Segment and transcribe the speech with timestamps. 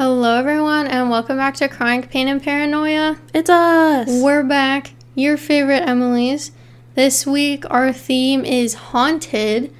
[0.00, 3.18] Hello, everyone, and welcome back to Chronic Pain and Paranoia.
[3.34, 4.08] It's us.
[4.08, 6.52] We're back, your favorite Emily's.
[6.94, 9.70] This week, our theme is haunted,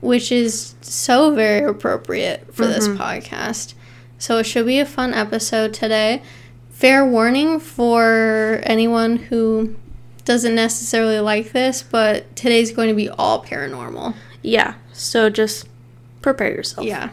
[0.00, 3.74] which is so very appropriate for this podcast.
[4.18, 6.22] So, it should be a fun episode today.
[6.70, 9.74] Fair warning for anyone who
[10.24, 14.14] doesn't necessarily like this, but today's going to be all paranormal.
[14.42, 14.74] yeah.
[14.92, 15.68] So just
[16.22, 16.86] prepare yourself.
[16.86, 17.08] Yeah.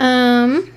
[0.00, 0.72] Um.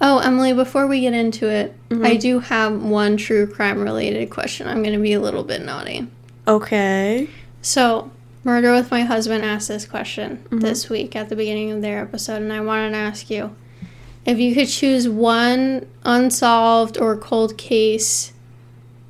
[0.00, 2.04] Oh, Emily, before we get into it, mm-hmm.
[2.04, 4.66] I do have one true crime related question.
[4.66, 6.06] I'm going to be a little bit naughty.
[6.48, 7.28] Okay.
[7.60, 8.10] So,
[8.42, 10.60] Murder with My Husband asked this question mm-hmm.
[10.60, 13.54] this week at the beginning of their episode, and I wanted to ask you
[14.24, 18.32] if you could choose one unsolved or cold case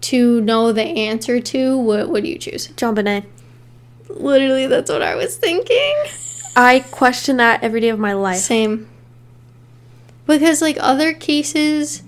[0.02, 2.68] to know the answer to, what would you choose?
[2.68, 3.24] JonBenét.
[4.08, 5.94] Literally, that's what I was thinking.
[6.56, 8.38] I question that every day of my life.
[8.38, 8.88] Same.
[10.38, 12.02] Because like other cases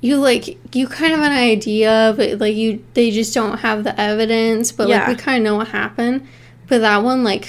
[0.00, 3.84] you like you kind of have an idea but like you they just don't have
[3.84, 5.00] the evidence but Yeah.
[5.00, 6.26] like we kind of know what happened.
[6.68, 7.48] But that one like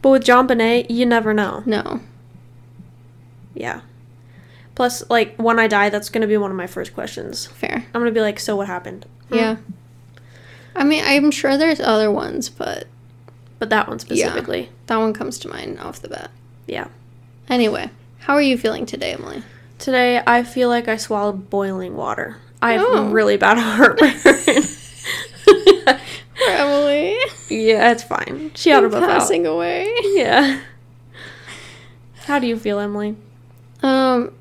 [0.00, 1.62] But with JonBenét, you never know.
[1.66, 2.00] no.
[3.54, 3.80] Yeah.
[4.74, 7.44] Plus, like, when I die, that's going to be one of my first questions.
[7.46, 7.84] Fair.
[7.92, 9.04] I'm going to be like, so what happened?
[9.28, 9.34] Hmm.
[9.34, 9.56] Yeah.
[10.74, 12.86] I mean, I'm sure there's other ones, but
[13.58, 14.70] But that one specifically.
[14.86, 16.30] that one comes to mind off the bat.
[16.66, 16.86] Yeah.
[17.50, 17.90] Anyway,
[18.22, 19.42] how are you feeling today, Emily?
[19.78, 22.36] Today, I feel like I swallowed boiling water.
[22.60, 23.10] I have Oh.
[23.10, 24.10] really bad heartburn.
[24.10, 24.30] For
[26.48, 27.16] Emily,
[27.50, 28.52] yeah, it's fine.
[28.54, 29.08] She ought to buff out.
[29.10, 29.92] passing away.
[30.14, 30.60] Yeah.
[32.24, 33.16] How do you feel, Emily?
[33.82, 34.32] Um,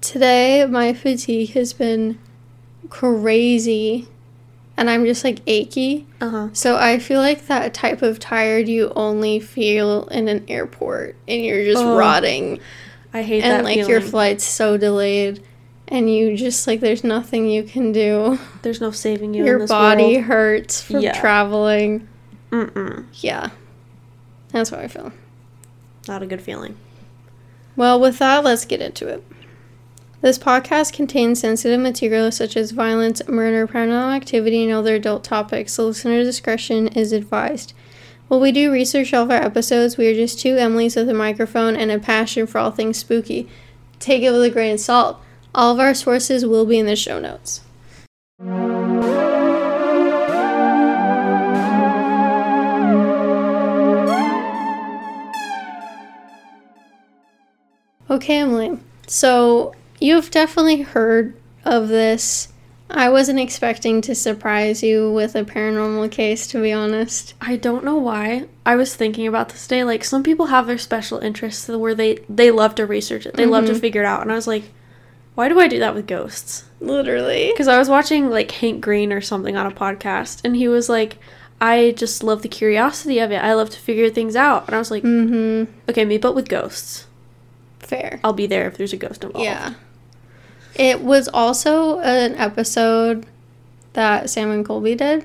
[0.00, 2.18] today my fatigue has been
[2.88, 4.08] crazy,
[4.76, 6.06] and I'm just like achy.
[6.20, 6.48] Uh huh.
[6.54, 11.44] So I feel like that type of tired you only feel in an airport, and
[11.44, 12.60] you're just Oh, rotting,
[13.12, 13.90] I hate and that And like feeling.
[13.90, 15.42] your flight's so delayed,
[15.88, 18.38] and you just like there's nothing you can do.
[18.62, 19.40] There's no saving you.
[19.42, 20.24] in Your body world.
[20.24, 21.18] hurts from Yeah.
[21.20, 22.06] traveling.
[22.52, 23.06] Mm-mm.
[23.14, 23.50] Yeah,
[24.52, 25.12] that's how I feel.
[26.08, 26.76] Not a good feeling.
[27.76, 29.24] Well, with that, let's get into it.
[30.20, 35.72] This podcast contains sensitive material such as violence, murder, paranormal activity, and other adult topics,
[35.74, 37.72] so listener discretion is advised.
[38.30, 41.14] While we do research all of our episodes, we are just two Emilys with a
[41.14, 43.48] microphone and a passion for all things spooky.
[43.98, 45.20] Take it with a grain of salt.
[45.52, 47.62] All of our sources will be in the show notes.
[58.08, 58.78] Okay, Emily.
[59.08, 62.49] So you've definitely heard of this.
[62.92, 67.34] I wasn't expecting to surprise you with a paranormal case, to be honest.
[67.40, 68.46] I don't know why.
[68.66, 69.84] I was thinking about this day.
[69.84, 73.34] Like some people have their special interests where they they love to research it.
[73.34, 74.22] They love to figure it out.
[74.22, 74.64] And I was like,
[75.34, 76.64] why do I do that with ghosts?
[76.80, 77.50] Literally.
[77.52, 80.88] Because I was watching like Hank Green or something on a podcast, and he was
[80.88, 81.18] like,
[81.60, 83.36] I just love the curiosity of it.
[83.36, 84.66] I love to figure things out.
[84.66, 85.28] And I was like, Mm
[85.66, 85.72] hmm.
[85.88, 87.06] okay, me, but with ghosts.
[87.78, 88.20] Fair.
[88.24, 89.44] I'll be there if there's a ghost involved.
[89.44, 89.74] Yeah.
[90.74, 93.26] It was also an episode
[93.92, 95.24] that Sam and Colby did.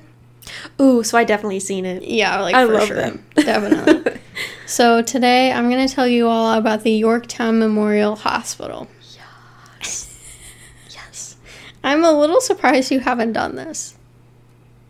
[0.80, 2.02] Ooh, so I definitely seen it.
[2.04, 2.96] Yeah, like I for love sure.
[2.96, 3.24] them.
[3.34, 4.20] Definitely.
[4.66, 8.86] so today I'm going to tell you all about the Yorktown Memorial Hospital.
[9.80, 10.08] yes.
[10.90, 11.36] yes.
[11.82, 13.96] I'm a little surprised you haven't done this.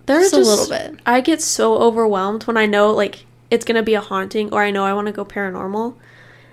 [0.07, 1.01] There's Just a little bit.
[1.07, 4.71] I get so overwhelmed when I know like it's gonna be a haunting or I
[4.71, 5.95] know I want to go paranormal.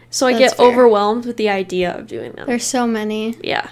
[0.10, 0.68] So I That's get fair.
[0.68, 2.48] overwhelmed with the idea of doing them.
[2.48, 3.36] There's so many.
[3.44, 3.70] yeah.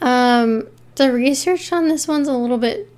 [0.00, 0.66] Um,
[0.96, 2.88] the research on this one's a little bit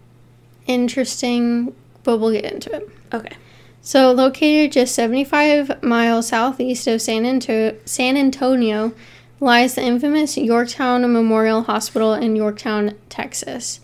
[0.67, 2.89] interesting, but we'll get into it.
[3.13, 3.37] Okay.
[3.81, 8.93] So, located just 75 miles southeast of San, Anto- San Antonio,
[9.41, 13.81] lies the infamous Yorktown Memorial Hospital in Yorktown, Texas.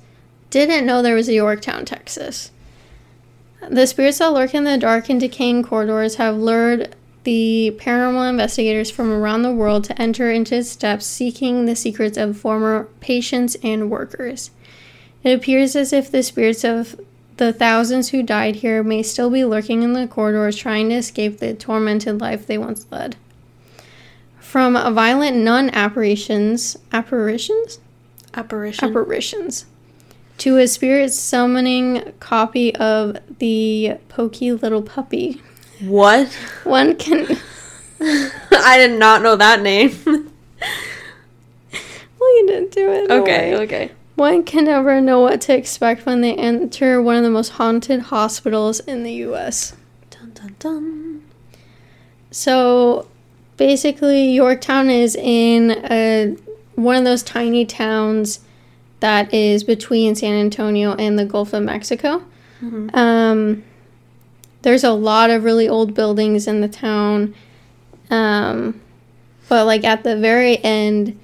[0.51, 2.53] Didn't know there was a Yorktown, Texas.
[3.69, 6.95] The spirits that lurk in the dark and decaying corridors have lured
[7.29, 12.17] the paranormal investigators from around the world to enter into its depths seeking the secrets
[12.17, 14.51] of former patients and workers.
[15.23, 16.99] It appears as if the spirits of
[17.37, 21.37] the thousands who died here may still be lurking in the corridors trying to escape
[21.37, 23.17] the tormented life they once led.
[24.41, 27.79] From violent nun apparitions, apparitions?
[28.33, 28.89] Apparition.
[28.89, 29.67] Apparitions.
[30.39, 35.43] To a spirit summoning copy of the pokey little puppy.
[35.81, 36.29] What?
[36.65, 37.27] One can
[38.01, 39.97] I did not know that name.
[42.21, 43.09] We'll get into it.
[43.09, 43.93] don't okay, okay.
[44.17, 48.01] One can never know what to expect when they enter one of the most haunted
[48.01, 49.77] hospitals in the US.
[50.11, 51.23] Dun dun dun.
[52.33, 53.07] So,
[53.57, 56.37] basically Yorktown is in a
[56.75, 58.41] one of those tiny towns
[59.01, 62.25] that is between San Antonio and the Gulf of Mexico.
[62.61, 62.95] Mhm.
[62.97, 63.63] Um,
[64.63, 67.35] there's a lot of really old buildings in the town,
[68.11, 68.81] um,
[69.49, 71.19] but like at the very end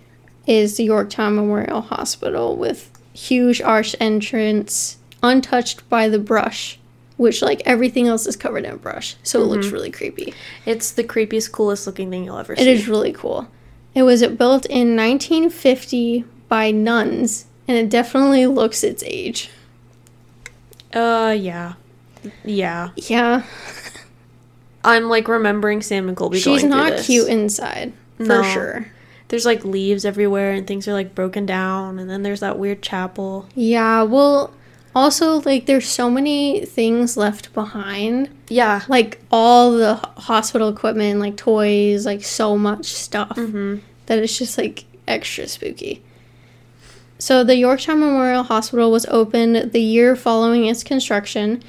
[0.47, 6.79] is the Yorktown Memorial Hospital with huge arched entrance, untouched by the brush,
[7.17, 10.35] which like everything else is covered in brush, so it looks really creepy.
[10.67, 12.63] It's the creepiest, coolest looking thing you'll ever see.
[12.63, 13.49] It is really cool.
[13.95, 19.51] It was built in 1950 by nuns, and it definitely looks its age.
[20.93, 21.75] Uh, yeah.
[22.45, 22.91] Yeah.
[22.97, 23.43] Yeah,
[24.85, 27.07] I'm like remembering Sam and Colby she's going not this.
[27.07, 28.43] cute inside for No.
[28.43, 28.87] sure.
[29.29, 32.83] There's like leaves everywhere and things are like broken down and then there's that weird
[32.83, 33.47] chapel.
[33.55, 34.53] Yeah, well,
[34.95, 38.83] also like there's so many things left behind, Yeah.
[38.89, 43.77] like all the hospital equipment, like toys, like so much stuff Mm-hmm.
[44.07, 46.03] that it's just like extra spooky.
[47.19, 51.63] So the Yorktown Memorial Hospital was opened the year following its construction.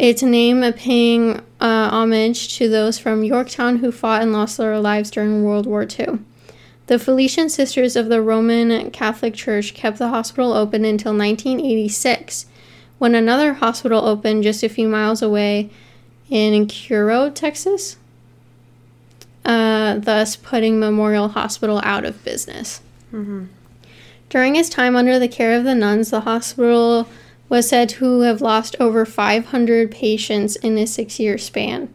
[0.00, 5.10] Its name paying uh, homage to those from Yorktown who fought and lost their lives
[5.10, 6.20] during World War II.
[6.86, 12.46] The Felician Sisters of the Roman Catholic Church kept the hospital open until 1986,
[12.96, 15.68] when another hospital opened just a few miles away
[16.30, 17.98] in Cuero, Texas,
[19.44, 22.80] uh, thus putting Memorial Hospital out of business.
[23.12, 23.48] Mm-hmm.
[24.30, 27.06] During his time under the care of the nuns, the hospital
[27.50, 31.92] was said to have lost over 500 patients in a six year span.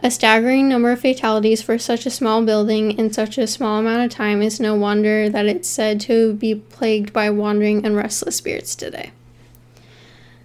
[0.00, 4.04] A staggering number of fatalities for such a small building in such a small amount
[4.04, 8.36] of time is no wonder that it's said to be plagued by wandering and restless
[8.36, 9.10] spirits today.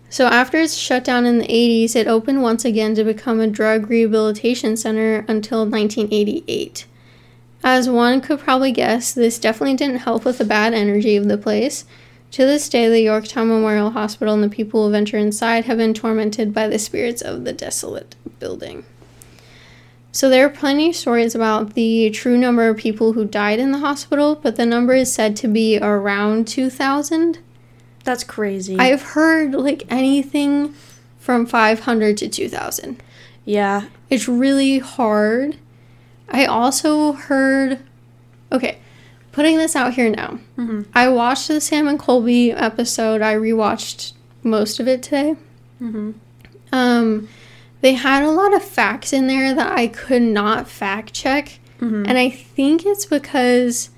[0.09, 3.89] So, after its shutdown in the 80s, it opened once again to become a drug
[3.89, 6.85] rehabilitation center until 1988.
[7.63, 11.37] As one could probably guess, this definitely didn't help with the bad energy of the
[11.37, 11.85] place.
[12.33, 15.93] To this day, the Yorktown Memorial Hospital and the people who venture inside have been
[15.93, 18.85] tormented by the spirits of the desolate building.
[20.11, 23.71] So, there are plenty of stories about the true number of people who died in
[23.71, 27.37] the hospital, but the number is said to be around 2,000.
[28.03, 28.79] That's crazy.
[28.79, 30.73] I've heard like anything
[31.19, 33.03] from 500 to 2,000.
[33.45, 33.85] yeah.
[34.09, 35.57] It's really hard.
[36.29, 37.79] I also heard.
[38.51, 38.79] Okay,
[39.33, 40.39] putting this out here now.
[40.57, 40.83] Mm-hmm.
[40.95, 43.21] I watched the Sam and Colby episode.
[43.21, 44.13] I rewatched
[44.43, 45.35] most of it today.
[45.81, 46.11] Mm-hmm.
[46.71, 47.27] Um,
[47.81, 52.05] they had a lot of facts in there that I could not fact check, Mm-hmm.
[52.07, 53.89] and I think it's because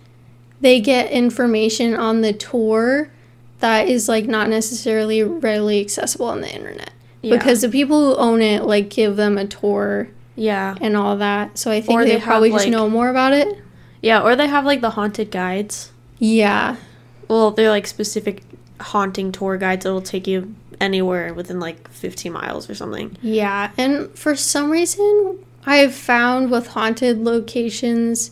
[0.60, 3.12] they get information on the tour
[3.60, 6.90] that is like not necessarily readily accessible on the internet.
[7.22, 7.38] Yeah.
[7.38, 10.76] Because the people who own it like give them a tour yeah.
[10.82, 11.60] and all that.
[11.60, 13.56] So I think Or they, they have, probably just like- know more about it.
[14.06, 15.92] Yeah, or they have like the haunted guides.
[16.19, 16.75] Yeah.
[17.28, 18.44] Well, they're like specific
[18.80, 23.18] haunting tour guides that'll take you anywhere within like 15 miles or something.
[23.24, 23.72] Yeah.
[23.80, 28.30] And for some reason, I've found with haunted locations,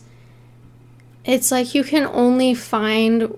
[1.24, 3.34] it's like you can only find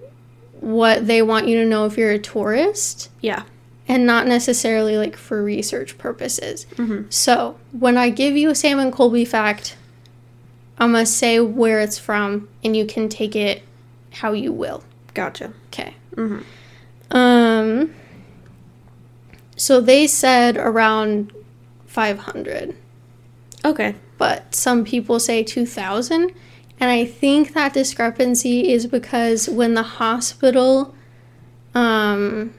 [0.60, 3.44] what they want you to know if you're a tourist Yeah.
[3.88, 6.66] and not necessarily like for research purposes.
[6.74, 7.08] Mm-hmm.
[7.08, 9.76] So when I give you a Sam and Colby fact,
[10.78, 13.62] I'm going to say where it's from and you can take it
[14.12, 14.82] how you will.
[15.14, 15.52] Gotcha.
[15.68, 15.94] Okay.
[16.14, 17.16] Mm-hmm.
[17.16, 17.94] Um.
[19.56, 21.32] So they said around
[21.86, 22.76] 500,
[23.64, 23.94] Okay.
[24.18, 26.30] but some people say 2,000.
[26.78, 30.94] And I think that discrepancy is because when the hospital
[31.74, 32.52] um,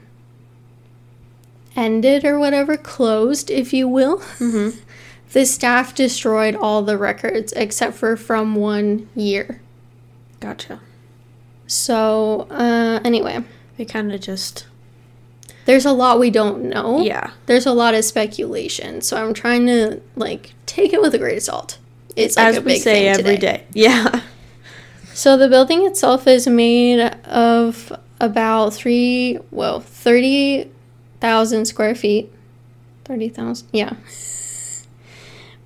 [1.76, 4.76] ended or whatever, closed, if you will, Mm-hmm.
[5.32, 9.60] The staff destroyed all the records except for from one year.
[10.40, 10.80] Gotcha.
[11.66, 13.44] So, uh, anyway,
[13.76, 14.66] They kind of just.
[15.66, 17.00] there's a lot we don't know.
[17.00, 17.32] Yeah.
[17.46, 21.36] there's a lot of speculation, so I'm trying to like take it with a grain
[21.36, 21.78] of salt.
[22.16, 23.36] It's like As a we say every today.
[23.36, 23.64] day.
[23.74, 24.22] Yeah.
[25.12, 30.70] So the building itself is made of about three, well, thirty
[31.20, 32.32] thousand square feet.
[33.04, 33.94] Thirty thousand, yeah.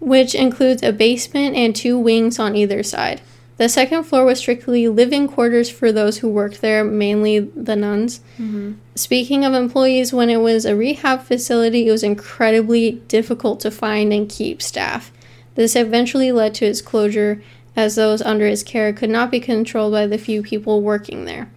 [0.02, 3.20] Which includes a basement and two wings on either side.
[3.56, 8.18] The second floor was strictly living quarters for those who worked there, mainly the nuns.
[8.36, 8.72] Mm-hmm.
[8.96, 14.12] Speaking of employees, when it was a rehab facility, it was incredibly difficult to find
[14.12, 15.12] and keep staff.
[15.54, 17.40] This eventually led to its closure,
[17.76, 21.48] as those under its care could not be controlled by the few people working there.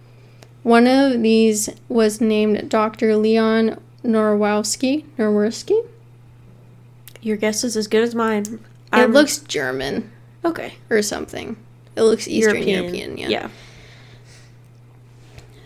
[0.62, 3.16] One of these was named Dr.
[3.16, 5.04] Leon Norwowski.
[5.18, 5.84] Norwowski?
[7.26, 8.44] Your guess is as good as mine.
[8.44, 8.60] It
[8.92, 10.12] I'm- looks German.
[10.44, 10.74] Okay.
[10.88, 11.56] or something.
[11.96, 13.28] It looks Eastern European, yeah.
[13.28, 13.48] Yeah.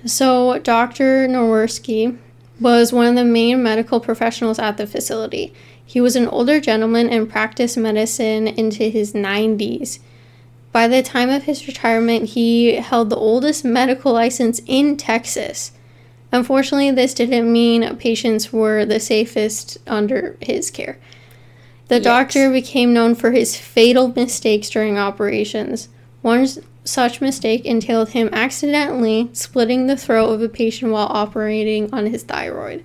[0.07, 1.29] So, Dr.
[1.29, 2.17] Noworski
[2.59, 5.53] was one of the main medical professionals at the facility.
[5.85, 9.99] He was an older gentleman and practiced medicine into his 90s.
[10.73, 15.73] By the time of his retirement, he held the oldest medical license in Texas.
[16.33, 20.97] Unfortunately, this didn't mean patients were the safest under his care.
[21.91, 22.05] The Yikes.
[22.05, 25.89] doctor became known for his fatal mistakes during operations.
[26.23, 26.47] One
[26.85, 32.23] such mistake entailed him accidentally splitting the throat of a patient while operating on his
[32.23, 32.85] thyroid.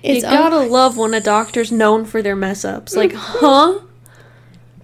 [0.00, 2.94] you It's, gotta un- love when a doctor's known for their mess ups.
[2.94, 3.80] Like, huh?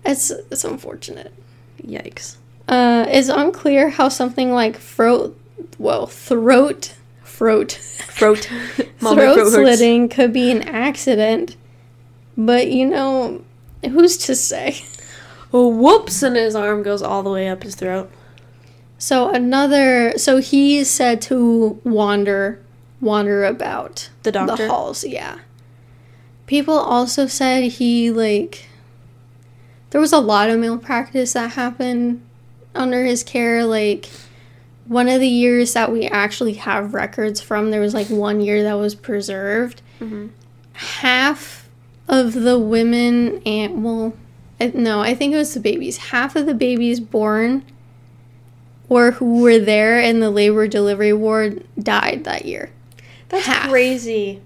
[0.04, 1.32] it's, it's unfortunate.
[1.80, 2.34] Yikes.
[2.66, 5.38] Uh, it's unclear how something like throat,
[5.78, 8.50] well, throat, throat, Throat.
[8.98, 9.52] Throat hurts.
[9.54, 11.54] slitting could be an accident,
[12.38, 13.42] but you know,
[13.84, 14.80] who's to say?
[15.52, 16.22] Oh, whoops!
[16.22, 18.10] And his arm goes all the way up his throat.
[18.98, 22.60] So another, so he's said to wander,
[23.00, 24.66] wander about The doctor?
[24.66, 25.04] the halls.
[25.04, 25.38] Yeah.
[26.46, 28.66] People also said he like.
[29.90, 32.20] There was a lot of malpractice that happened
[32.74, 33.64] under his care.
[33.64, 34.08] Like
[34.86, 38.62] one of the years that we actually have records from, there was like one year
[38.64, 39.80] that was preserved.
[40.00, 40.30] Mhm.
[40.72, 41.67] Half
[42.08, 44.14] of the women and well,
[44.60, 45.96] I, no, I think it was the babies.
[45.98, 47.64] Half of the babies born
[48.88, 52.70] or who were there in the labor delivery ward died that year.
[53.28, 53.68] That's Half.
[53.68, 54.40] crazy.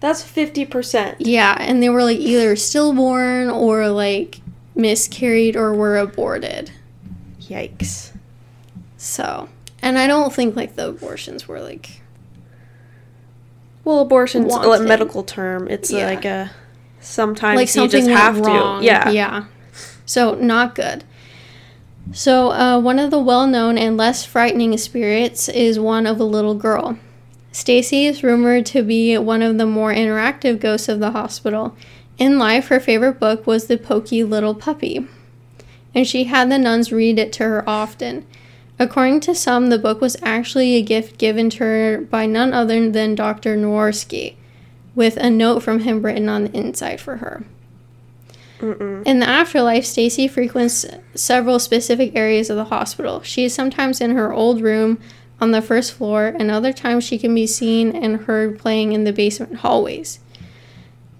[0.00, 1.16] That's 50%.
[1.18, 4.40] Yeah, and they were like either stillborn or like
[4.74, 6.70] miscarried or were aborted.
[7.40, 8.12] Yikes.
[8.96, 9.48] So,
[9.82, 12.02] and I don't think like the abortions were like
[13.88, 15.66] Well, abortion's a medical term.
[15.68, 16.04] It's Yeah.
[16.04, 16.50] like a.
[17.00, 18.80] Sometimes like you just have wrong.
[18.80, 18.84] to.
[18.84, 19.08] Yeah.
[19.08, 19.44] Yeah.
[20.04, 21.04] So not good.
[22.12, 26.54] So uh, one of the well-known and less frightening spirits is one of a little
[26.54, 26.98] girl.
[27.50, 31.74] Stacy is rumored to be one of the more interactive ghosts of the hospital.
[32.18, 35.06] In life, her favorite book was The Pokey Little Puppy,
[35.94, 38.26] and she had the nuns read it to her often.
[38.78, 42.88] According to some, the book was actually a gift given to her by none other
[42.90, 43.56] than Dr.
[43.56, 44.36] Noworski,
[44.94, 47.44] with a note from him written on the inside for her.
[48.60, 49.06] Mm-mm.
[49.06, 53.22] In the afterlife, Stacy frequents several specific areas of the hospital.
[53.22, 54.98] She is sometimes in her old room
[55.40, 59.04] on the first floor, and other times she can be seen and heard playing in
[59.04, 60.20] the basement hallways.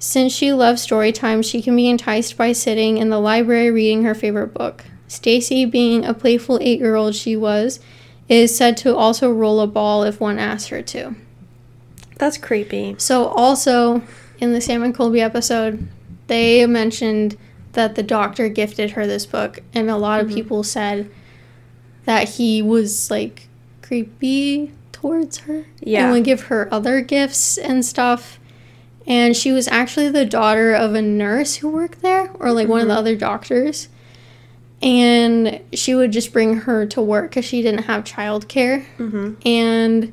[0.00, 4.04] Since she loves story time, she can be enticed by sitting in the library reading
[4.04, 4.84] her favorite book.
[5.08, 7.80] Stacy, being a playful eight year old she was,
[8.28, 11.16] is said to also roll a ball if one asks her to.
[12.16, 12.94] That's creepy.
[12.98, 14.02] So also
[14.38, 15.88] in the Sam and Colby episode,
[16.26, 17.36] they mentioned
[17.72, 20.36] that the doctor gifted her this book, and a lot of mm-hmm.
[20.36, 21.10] people said
[22.04, 23.48] that he was like
[23.82, 25.64] creepy towards her.
[25.80, 26.04] Yeah.
[26.04, 28.38] And would give her other gifts and stuff.
[29.06, 32.80] And she was actually the daughter of a nurse who worked there, or like one
[32.80, 32.98] of the mm-hmm.
[32.98, 33.88] other doctors.
[34.80, 39.34] And she would just bring her to work because she didn't have childcare Mm-hmm.
[39.46, 40.12] and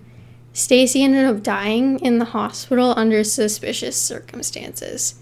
[0.53, 5.15] Stacy ended up dying in the hospital under suspicious circumstances.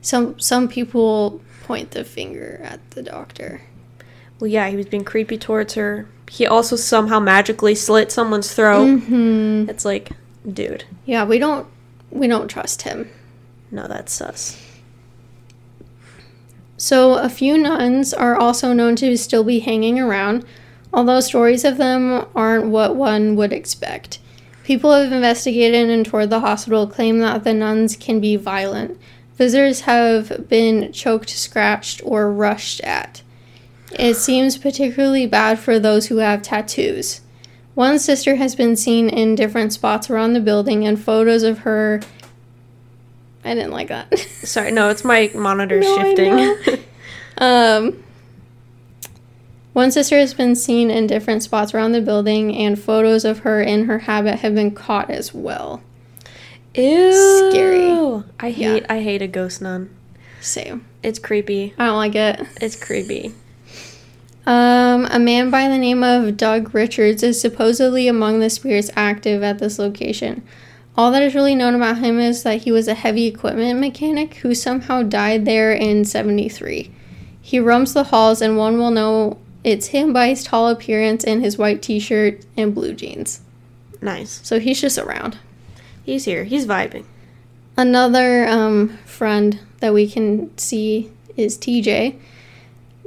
[0.00, 3.62] Some some people point the finger at the doctor.
[4.38, 6.08] Well, yeah, he was being creepy towards her.
[6.30, 8.86] He also somehow magically slit someone's throat.
[9.00, 10.10] hmm It's like,
[10.50, 11.66] dude, Yeah, we don't
[12.10, 13.10] we don't trust him.
[13.72, 14.56] no, that's sus.
[16.76, 20.44] So a few nuns are also known to still be hanging around,
[20.92, 24.18] although stories of them aren't what one would expect.
[24.64, 28.98] People who have investigated and toured the hospital claim that the nuns can be violent.
[29.36, 33.22] Visitors have been choked, scratched, or rushed at.
[33.92, 37.20] It seems particularly bad for those who have tattoos.
[37.74, 42.00] One sister has been seen in different spots around the building, and photos of her.
[43.46, 44.18] I didn't like that.
[44.42, 46.78] Sorry, no, it's my monitor No, shifting.
[47.38, 48.02] Um,
[49.74, 53.60] one sister has been seen in different spots around the building, and photos of her
[53.60, 55.82] in her habit have been caught as well.
[56.74, 57.50] Ew.
[57.50, 58.24] Scary.
[58.40, 58.72] I Yeah.
[58.72, 59.90] hate I hate a ghost nun.
[60.40, 60.86] Same.
[61.02, 61.74] It's creepy.
[61.78, 62.40] I don't like it.
[62.60, 63.34] It's creepy.
[64.46, 69.42] Um, a man by the name of Doug Richards is supposedly among the spirits active
[69.42, 70.42] at this location.
[70.96, 74.36] All that is really known about him is that he was a heavy equipment mechanic
[74.36, 76.90] who somehow died there in 73.
[77.40, 81.42] He roams the halls, and one will know it's him by his tall appearance and
[81.42, 83.42] his white t shirt and blue jeans.
[84.00, 84.40] Nice.
[84.42, 85.38] So he's just around.
[86.02, 86.44] He's here.
[86.44, 87.04] He's vibing.
[87.76, 92.18] Another um, friend that we can see is TJ.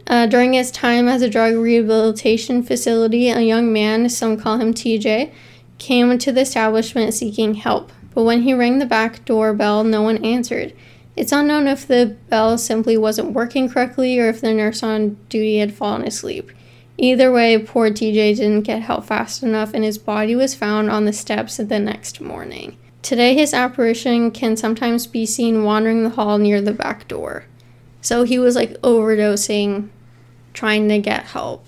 [0.06, 4.74] Uh, during his time as a drug rehabilitation facility, a young man, some call him
[4.74, 5.32] TJ,
[5.80, 7.92] came to the establishment seeking help.
[8.14, 10.74] But when he rang the back door bell, no one answered.
[11.16, 15.58] It's unknown if the bell simply wasn't working correctly or if the nurse on duty
[15.58, 16.52] had fallen asleep.
[16.98, 21.06] Either way, poor TJ didn't get help fast enough and his body was found on
[21.06, 22.78] the steps the next morning.
[23.02, 27.46] Today, his apparition can sometimes be seen wandering the hall near the back door.
[28.02, 29.90] So he was like overdosing,
[30.54, 31.66] trying to get help,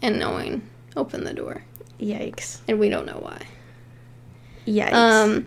[0.00, 0.62] and no one
[0.96, 1.64] opened the door.
[2.00, 2.60] Yikes.
[2.66, 3.42] And we don't know why.
[4.66, 4.92] Yikes.
[4.92, 5.46] Um,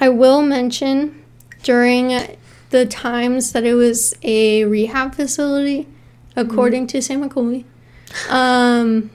[0.00, 1.24] I will mention
[1.62, 2.36] during
[2.70, 5.86] the times that it was a rehab facility,
[6.36, 7.64] according to Sam McCoy,
[8.30, 9.10] um,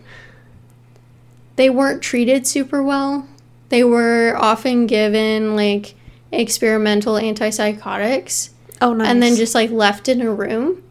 [1.56, 3.28] they weren't treated super well.
[3.70, 5.96] They were often given like
[6.32, 8.50] experimental antipsychotics
[8.82, 9.08] oh, nice.
[9.08, 10.84] and then just like left in a room.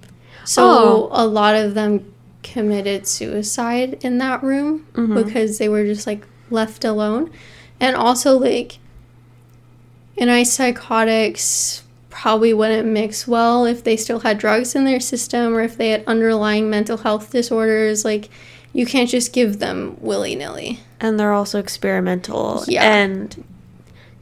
[0.44, 1.08] So Oh.
[1.12, 2.11] a lot of them
[2.42, 5.24] committed suicide in that room Mhm.
[5.24, 7.30] because they were just like left alone.
[7.80, 8.78] And also like
[10.18, 15.76] antipsychotics probably wouldn't mix well if they still had drugs in their system or if
[15.76, 18.04] they had underlying mental health disorders.
[18.04, 18.28] Like
[18.72, 20.80] you can't just give them willy nilly.
[21.00, 22.62] and they're also experimental.
[22.68, 22.84] Yeah.
[22.84, 23.42] And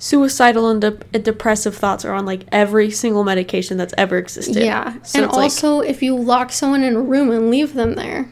[0.00, 4.56] suicidal and, de- and depressive thoughts are on like every single medication that's ever existed.
[4.56, 5.00] Yeah.
[5.02, 7.94] So and it's like, also if you lock someone in a room and leave them
[7.94, 8.28] there,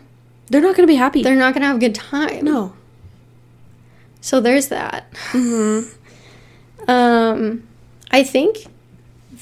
[0.49, 1.23] they're not going to be happy.
[1.23, 2.45] they're not gonna have a good time.
[2.45, 2.75] no.
[4.21, 5.13] So there's that.
[5.31, 5.95] Mm-hmm.
[6.87, 7.69] Um,
[8.11, 8.65] I think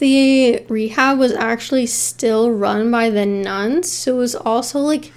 [0.00, 5.12] the rehab was actually still run by the nuns, so it was also like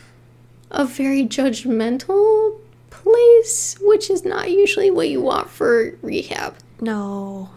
[0.70, 2.60] a very judgmental
[2.92, 6.56] place, which is not usually what you want for rehab.
[6.82, 7.50] No.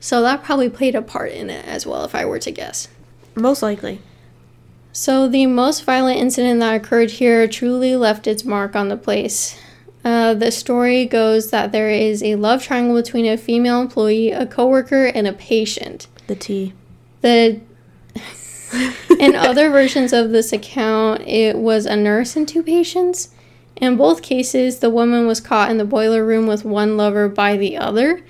[0.00, 2.88] So that probably played a part in it as well, if I were to guess.
[3.34, 4.00] Most likely.
[4.92, 9.58] So, the most violent incident that occurred here truly left its mark on the place.
[10.04, 14.46] Uh, the story goes that there is a love triangle between a female employee, a
[14.46, 16.06] coworker, and a patient.
[16.28, 16.74] The T.
[17.22, 17.60] The
[19.18, 23.30] in other versions of this account, it was a nurse and two patients.
[23.76, 27.56] In both cases, the woman was caught in the boiler room with one lover by
[27.56, 28.22] the other,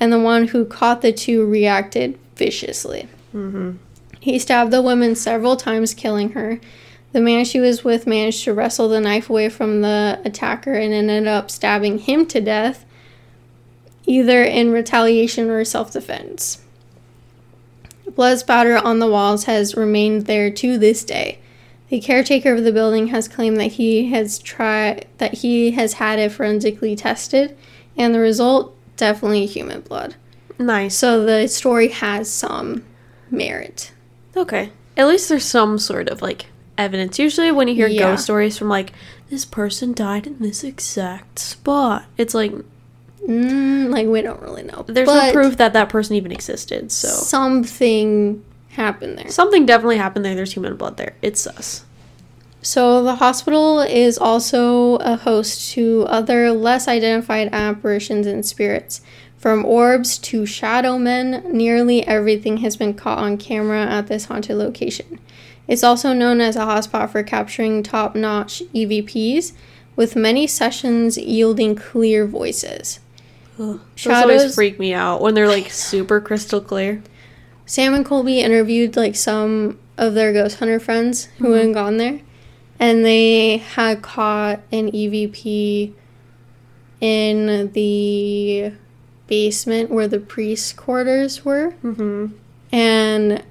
[0.00, 3.06] and the one who caught the two reacted viciously.
[3.34, 3.72] Mm-hmm.
[4.18, 6.58] He stabbed the woman several times, killing her.
[7.12, 10.92] The man she was with managed to wrestle the knife away from the attacker and
[10.92, 12.84] ended up stabbing him to death,
[14.06, 16.62] either in retaliation or self defense.
[18.14, 21.38] Blood spatter on the walls has remained there to this day.
[21.88, 26.18] The caretaker of the building has claimed that he has tried that he has had
[26.18, 27.56] it forensically tested,
[27.96, 30.14] and the result definitely human blood.
[30.58, 30.94] Nice.
[30.96, 32.84] So the story has some
[33.30, 33.92] merit.
[34.36, 34.70] Okay.
[34.96, 36.46] At least there's some sort of like
[36.78, 37.18] evidence.
[37.18, 38.10] Usually when you hear Yeah.
[38.10, 38.92] ghost stories from like
[39.30, 42.52] this person died in this exact spot, it's like
[43.26, 44.84] Mm, like we don't really know.
[44.88, 46.90] there's But no proof that that person even existed.
[46.90, 49.28] So something happened there.
[49.30, 50.34] something definitely happened there.
[50.34, 51.14] There's human blood there.
[51.20, 51.84] It's sus.
[52.62, 59.00] So the hospital is also a host to other less identified apparitions and spirits.
[59.38, 64.56] From orbs to shadow men, nearly everything has been caught on camera at this haunted
[64.56, 65.18] location.
[65.66, 69.52] It's also known as a hotspot for capturing top notch EVPs,
[69.96, 73.00] with many sessions yielding clear voices.
[73.56, 77.02] Those Shadows- always freak me out when they're like super crystal clear.
[77.66, 81.68] Sam and Colby interviewed like some of their ghost hunter friends who mm-hmm.
[81.68, 82.20] had gone there,
[82.80, 85.92] and they had caught an EVP
[87.00, 88.72] in the
[89.26, 91.74] basement where the priest's quarters were.
[91.84, 92.26] Mm-hmm.
[92.72, 93.42] And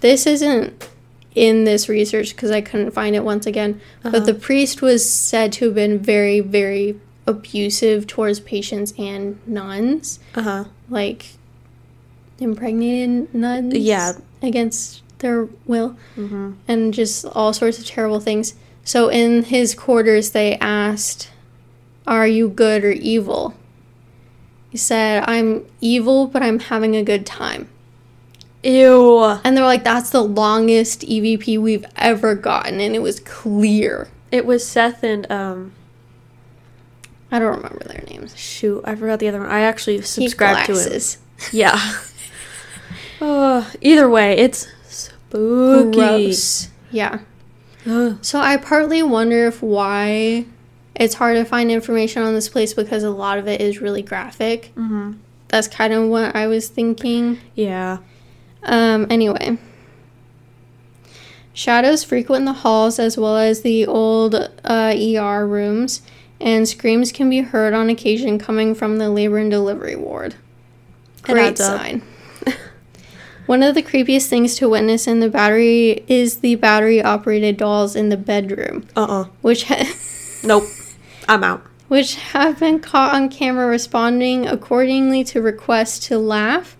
[0.00, 0.88] this isn't
[1.34, 4.10] in this research because I couldn't find it once again, Uh-huh.
[4.12, 10.18] but the priest was said to have been very, very abusive towards patients and nuns
[10.34, 10.64] Uh huh.
[10.88, 11.26] like
[12.38, 14.12] impregnated nuns Yeah.
[14.42, 16.52] against their will Mm-hmm.
[16.68, 18.54] and just all sorts of terrible things
[18.86, 21.28] so in his quarters they asked
[22.06, 23.52] are you good or evil
[24.70, 27.68] he said i'm evil but i'm having a good time
[28.62, 29.22] Ew.
[29.44, 34.46] and they're like that's the longest evp we've ever gotten and it was clear It
[34.46, 35.72] was Seth and um.
[37.30, 39.48] i don't remember their names Shoot, I forgot the other one.
[39.50, 41.18] I actually subscribed to glasses.
[41.52, 41.78] Yeah.
[43.20, 45.96] uh, either way, it's spooky.
[45.98, 47.18] gross yeah
[47.86, 48.18] Ugh.
[48.22, 50.46] So I partly wonder if why
[50.94, 54.02] it's hard to find information on this place because a lot of it is really
[54.02, 54.72] graphic.
[54.76, 55.12] Mm-hmm.
[55.48, 57.38] That's kind of what I was thinking.
[57.54, 57.98] Yeah.
[58.62, 59.58] Um, anyway.
[61.52, 66.02] Shadows frequent the halls as well as the old uh, ER rooms,
[66.38, 70.34] and screams can be heard on occasion coming from the labor and delivery ward.
[71.22, 72.02] Great sign.
[73.46, 77.94] One of the creepiest things to witness in the battery is the battery operated dolls
[77.96, 79.92] in the bedroom, Uh uh which ha-
[80.44, 80.64] Nope.
[81.28, 81.62] I'm out.
[81.88, 86.76] which have been caught on camera responding accordingly to requests to laugh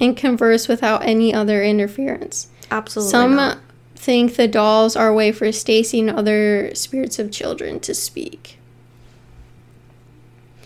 [0.00, 2.48] and converse without any other interference.
[2.70, 3.10] Absolutely.
[3.10, 3.58] Some not.
[3.96, 8.58] think the dolls are a way for Stacy and other spirits of children to speak.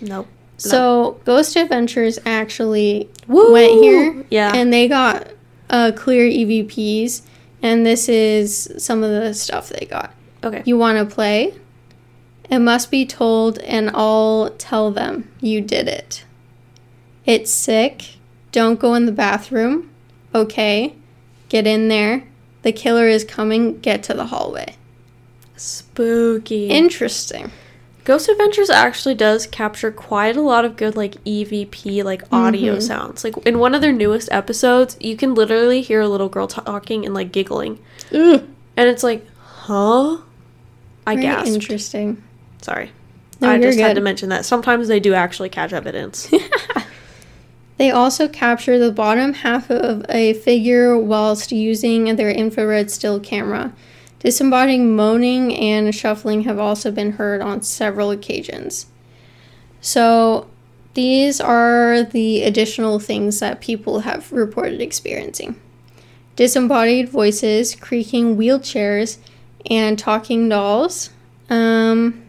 [0.01, 0.27] Nope.
[0.57, 3.53] So, Ghost Adventures actually Woo!
[3.53, 4.53] went here Yeah.
[4.55, 5.29] and they got
[5.71, 7.23] uh, clear EVPs,
[7.63, 10.15] and this is some of the stuff they got.
[10.45, 10.63] okay.
[10.65, 11.55] You want to play?
[12.51, 16.25] It must be told, and I'll tell them you did it.
[17.27, 18.17] It's sick.
[18.53, 19.91] Don't go in the bathroom.
[20.35, 20.95] Okay.
[21.49, 22.25] Get in there.
[22.63, 23.79] The killer is coming.
[23.81, 24.77] Get to the hallway.
[25.57, 26.69] Spooky.
[26.69, 27.51] Interesting.
[28.09, 32.83] Ghost Adventures actually does capture quite a lot of good like EVP like audio Mhm.
[32.83, 33.23] sounds.
[33.23, 37.05] Like in one of their newest episodes, you can literally hear a little girl talking
[37.05, 37.79] and like giggling,
[38.15, 38.43] Ugh.
[38.79, 40.17] and it's like, huh?
[41.07, 41.49] I gasped.
[41.55, 42.23] interesting.
[42.63, 42.93] Sorry.
[43.43, 44.47] No, I just had to mention that.
[44.47, 46.31] Sometimes they do actually catch evidence.
[47.77, 53.73] They also capture the bottom half of a figure whilst using their infrared still camera.
[54.21, 58.87] Disembodied moaning and shuffling have also been heard on several occasions.
[59.81, 60.49] So,
[60.95, 65.61] these are the additional things that people have reported experiencing
[66.35, 69.19] disembodied voices, creaking wheelchairs,
[69.69, 71.11] and talking dolls.
[71.51, 72.23] Um,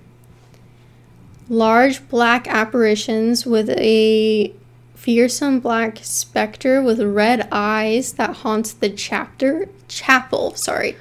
[1.48, 4.54] large black apparitions with a
[4.96, 10.96] fearsome black specter with red eyes that haunts the chapter chapel sorry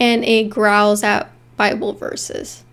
[0.00, 2.64] and it growls at bible verses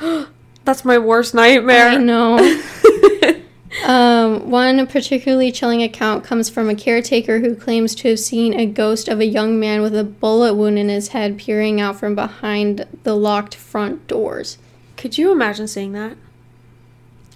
[0.64, 1.88] That's my worst nightmare.
[1.88, 2.38] i know
[3.84, 8.66] um, one particularly chilling account comes from a caretaker who claims to have seen a
[8.66, 12.14] ghost of a young man with a bullet wound in his head peering out from
[12.14, 14.58] behind the locked front doors
[14.96, 16.16] Could you imagine seeing that?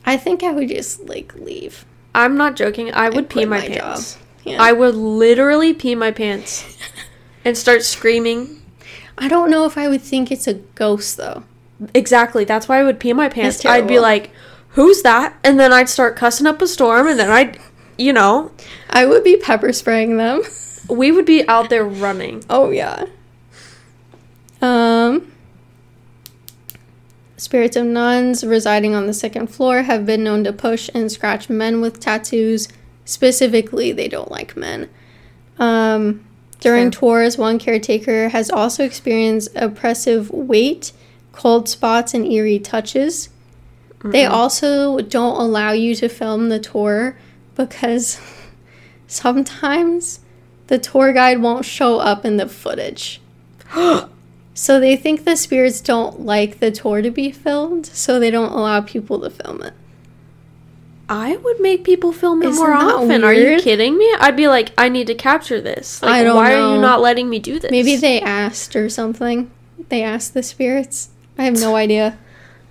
[0.04, 1.84] i think i would just like leave
[2.14, 2.94] I'm not joking.
[2.94, 4.16] I would and pee my, my pants.
[4.42, 6.78] yeah I would literally pee my pants
[7.44, 8.62] and start screaming.
[9.18, 11.44] I don't know if I would think it's a ghost though.
[11.94, 12.44] Exactly.
[12.44, 13.64] That's why I would pee in my pants.
[13.64, 14.30] I'd be like,
[14.70, 17.58] "Who's that?" And then I'd start cussing up a storm, and then I'd,
[17.98, 18.50] you know,
[18.90, 20.42] I would be pepper spraying them.
[20.88, 22.44] we would be out there running.
[22.48, 23.06] Oh yeah.
[24.62, 25.32] Um
[27.38, 31.50] Spirits of nuns residing on the second floor have been known to push and scratch
[31.50, 32.66] men with tattoos.
[33.04, 34.88] Specifically, they don't like men.
[35.58, 36.25] Um,
[36.66, 40.92] during tours, one caretaker has also experienced oppressive weight,
[41.30, 43.28] cold spots, and eerie touches.
[44.02, 47.16] They also don't allow you to film the tour
[47.54, 48.20] because
[49.06, 50.20] sometimes
[50.66, 53.20] the tour guide won't show up in the footage.
[54.54, 58.52] so they think the spirits don't like the tour to be filmed, so they don't
[58.52, 59.74] allow people to film it.
[61.08, 63.22] I would make people film it Isn't more often.
[63.22, 64.12] Are you kidding me?
[64.18, 66.02] I'd be like, I need to capture this.
[66.02, 67.70] Like, I don't why are you not letting me do this?
[67.70, 69.50] Maybe they asked or something.
[69.88, 71.10] They asked the spirits.
[71.38, 72.18] I have no idea.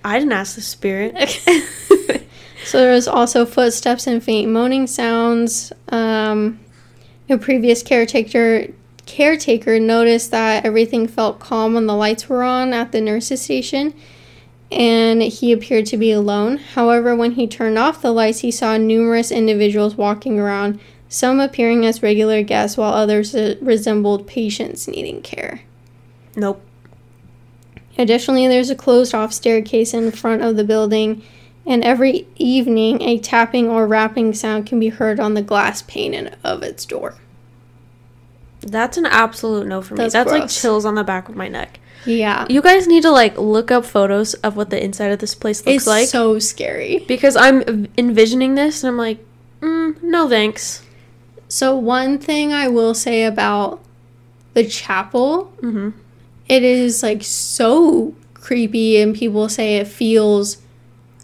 [0.04, 1.40] I didn't ask the spirit.
[2.66, 5.72] So there was also footsteps and faint moaning sounds.
[5.88, 6.58] Um,
[7.28, 8.66] a previous caretaker
[9.06, 13.94] caretaker noticed that everything felt calm when the lights were on at the nurses station,
[14.70, 16.58] and he appeared to be alone.
[16.58, 21.86] However, when he turned off the lights, he saw numerous individuals walking around, some appearing
[21.86, 25.60] as regular guests, while others resembled patients needing care.
[26.34, 26.62] nope.
[27.98, 31.22] Additionally, there's a closed off staircase in front of the building,
[31.64, 36.30] and every evening a tapping or rapping sound can be heard on the glass pane
[36.44, 37.16] of its door.
[38.60, 39.98] That's an absolute no for me.
[39.98, 41.78] That's That's like chills on the back of my neck.
[42.06, 42.46] Yeah.
[42.48, 45.64] You guys need to like look up photos of what the inside of this place
[45.66, 47.04] looks It's like It's so scary.
[47.08, 49.18] because I'm envisioning this and I'm like,
[49.60, 50.82] mm, no thanks.
[51.48, 53.80] So, one thing I will say about
[54.54, 55.90] the chapel, hmm
[56.48, 60.58] it is like so creepy, and people say it feels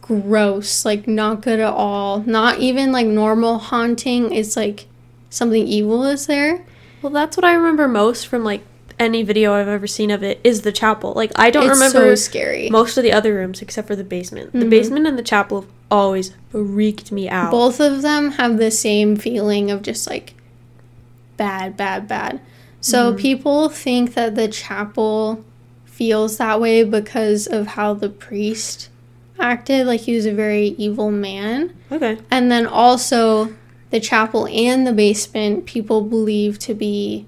[0.01, 2.21] gross, like not good at all.
[2.27, 4.87] Not even like normal haunting, it's like
[5.31, 6.65] something evil is there.
[7.01, 8.63] Well, that's what I remember most from like
[9.03, 11.13] any video I've ever seen of it is the chapel.
[11.15, 12.71] Like I don't it's remember so scary.
[12.71, 14.53] most of the other rooms except for the basement.
[14.53, 14.71] The Mhm.
[14.71, 17.51] basement and the chapel have always freaked me out.
[17.51, 20.35] Both of them have the same feeling of just like
[21.37, 22.41] bad, bad, bad.
[22.81, 25.45] So people think that the chapel
[25.85, 28.89] feels that way because of how the priest
[29.39, 29.87] acted.
[29.87, 31.73] Like he was a very evil man.
[31.93, 32.19] Okay.
[32.31, 33.53] And then also
[33.91, 37.27] the chapel and the basement people believe to be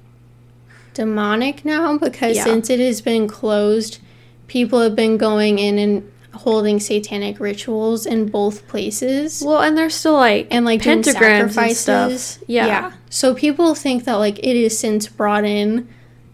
[0.94, 2.44] demonic now because Yeah.
[2.44, 3.98] since it has been closed,
[4.46, 9.88] people have been going in and holding satanic rituals in both places Well, and they're
[9.90, 12.42] still like and like pentagrams and stuff.
[12.48, 12.92] Yeah.
[13.10, 15.88] So people think that like it is since brought in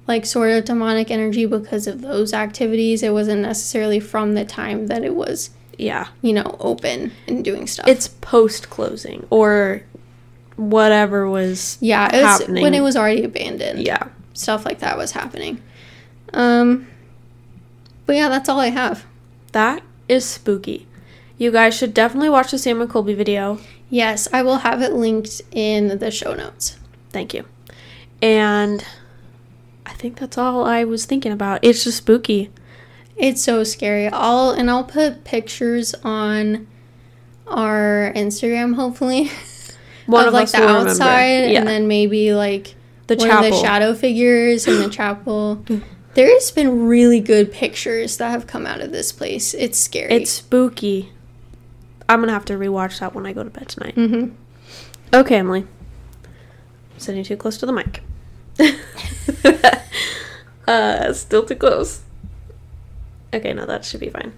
[0.09, 3.03] like sort of demonic energy because of those activities.
[3.03, 6.09] It wasn't necessarily from the time that it was, yeah.
[6.21, 7.87] you know, open and doing stuff.
[7.87, 9.83] It's post closing or
[10.57, 12.63] whatever was yeah, it was happening.
[12.63, 13.87] when it was already abandoned.
[13.87, 14.09] yeah.
[14.41, 15.63] Stuff like that was happening.
[16.33, 16.87] Um
[18.07, 19.05] but yeah, that's all I have.
[19.53, 20.87] That is spooky.
[21.39, 23.59] You guys should definitely watch the Sam and Colby video.
[23.89, 26.79] Yes, I will have it linked in the show notes.
[27.11, 27.45] Thank you.
[28.23, 28.85] And
[29.87, 31.61] I think that's all I was thinking about.
[31.63, 32.51] It's just spooky.
[33.17, 34.09] It's so scary.
[34.09, 36.67] I'll and I'll put pictures on
[37.47, 39.31] our Instagram hopefully.
[40.07, 41.61] One of, of like us the outside Yeah.
[41.61, 42.75] and then maybe like
[43.11, 43.51] the one chapel.
[43.51, 45.65] the shadow figures in the chapel.
[46.15, 49.53] There's been really good pictures that have come out of this place.
[49.55, 50.13] It's scary.
[50.13, 51.13] It's spooky.
[52.09, 53.95] I'm gonna have to rewatch that when I go to bed tonight.
[53.95, 54.29] hmm
[55.13, 55.67] Okay, Emily.
[56.95, 58.03] I'm Sitting too close to the mic.
[60.69, 62.03] uh, still too close.
[63.33, 64.33] Okay, no, that should be fine.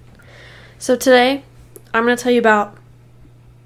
[0.78, 1.44] So today,
[1.94, 2.76] I'm gonna tell you about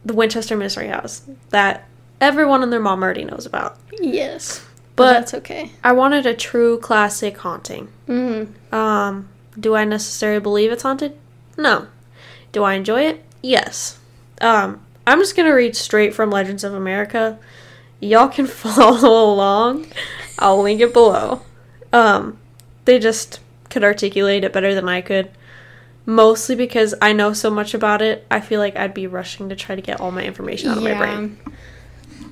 [0.05, 1.87] the Winchester Mystery House that
[2.21, 3.79] everyone and their mom already knows about.
[4.01, 4.65] Yes,
[4.97, 5.71] but, that's okay.
[5.85, 7.89] I wanted a true classic haunting.
[8.07, 9.29] hmm Um,
[9.59, 11.17] do I necessarily believe it's haunted?
[11.57, 11.87] No.
[12.53, 13.23] Do I enjoy it?
[13.43, 13.99] Yes.
[14.41, 17.39] Um, I'm just gonna read straight from Legends of America.
[18.01, 19.87] Y'all can follow along.
[20.39, 21.43] I'll link it below.
[21.93, 22.39] Um,
[22.85, 25.31] they just could articulate it better than I could.
[26.05, 29.57] Mostly because I know so much about it, I feel like I'd be rushing to
[29.57, 31.39] try to get all my information out of my brain.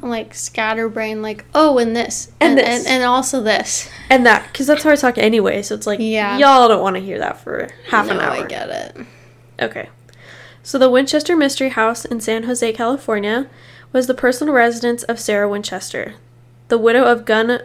[0.05, 2.87] Like scatterbrain, like oh, and this, And and this.
[2.87, 3.88] and, and also this.
[4.11, 6.37] And that, because that's how I talk anyway, so it's like, Yeah.
[6.38, 8.45] y'all don't want to hear that for half an hour.
[8.45, 9.07] I get it.
[9.61, 9.88] Okay.
[10.62, 13.49] So the Winchester Mystery House in San Jose, California,
[13.93, 16.14] was the personal residence of Sarah Winchester,
[16.69, 17.61] the widow of gun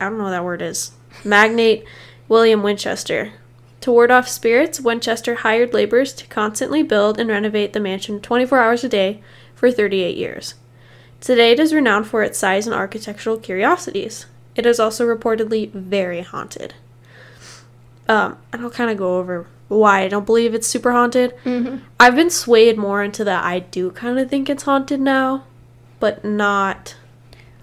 [0.00, 0.92] I don't know what that word is.
[1.24, 1.84] Magnate
[2.28, 3.32] William Winchester.
[3.80, 8.58] To ward off spirits, Winchester hired laborers to constantly build and renovate the mansion 24
[8.58, 9.22] hours a day
[9.54, 10.54] for 38 years.
[11.20, 14.26] Today it is renowned for its size and architectural curiosities.
[14.54, 16.74] It is also reportedly very haunted.
[18.08, 21.32] Um, and I'll kind of go over why I don't believe it's super haunted.
[21.44, 25.44] hmm I've been swayed more into that I do kind of think it's haunted now,
[26.00, 26.96] but not.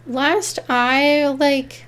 [0.05, 1.85] Last I like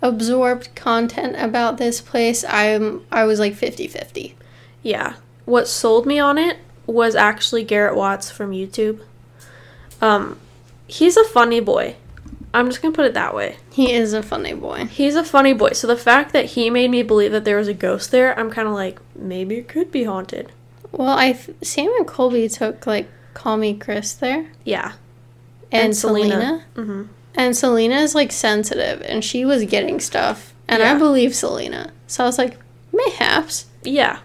[0.00, 4.34] absorbed content about this place, I'm I was like 50-50.
[4.82, 5.14] Yeah.
[5.44, 9.00] What sold me on it was actually Garrett Watts from YouTube.
[10.00, 10.38] Um,
[10.88, 11.94] he's a funny boy.
[12.54, 13.56] I'm just gonna put it that way.
[13.70, 14.86] He is a funny boy.
[14.86, 15.70] He's a funny boy.
[15.72, 18.50] So the fact that he made me believe that there was a ghost there, I'm
[18.50, 20.50] kind of like, maybe it could be haunted.
[20.90, 24.92] Well, I th- Sam and Colby took like Kallmekris there Yeah.
[25.70, 26.64] and, Celina.
[26.74, 27.02] hmm
[27.34, 30.54] And Celina is like sensitive and she was getting stuff.
[30.66, 31.92] And I believe Celina.
[32.06, 32.58] So I was like,
[32.92, 33.66] mayhaps.
[33.82, 34.18] Yeah.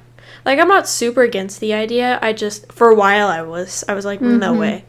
[0.46, 2.20] Like I'm not super against the idea.
[2.22, 4.60] I just for a while I was I was like no Mhm.
[4.60, 4.86] way.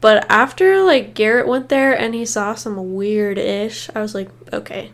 [0.00, 4.30] But after like Garrett went there and he saw some weird ish, I was like
[4.52, 4.92] okay.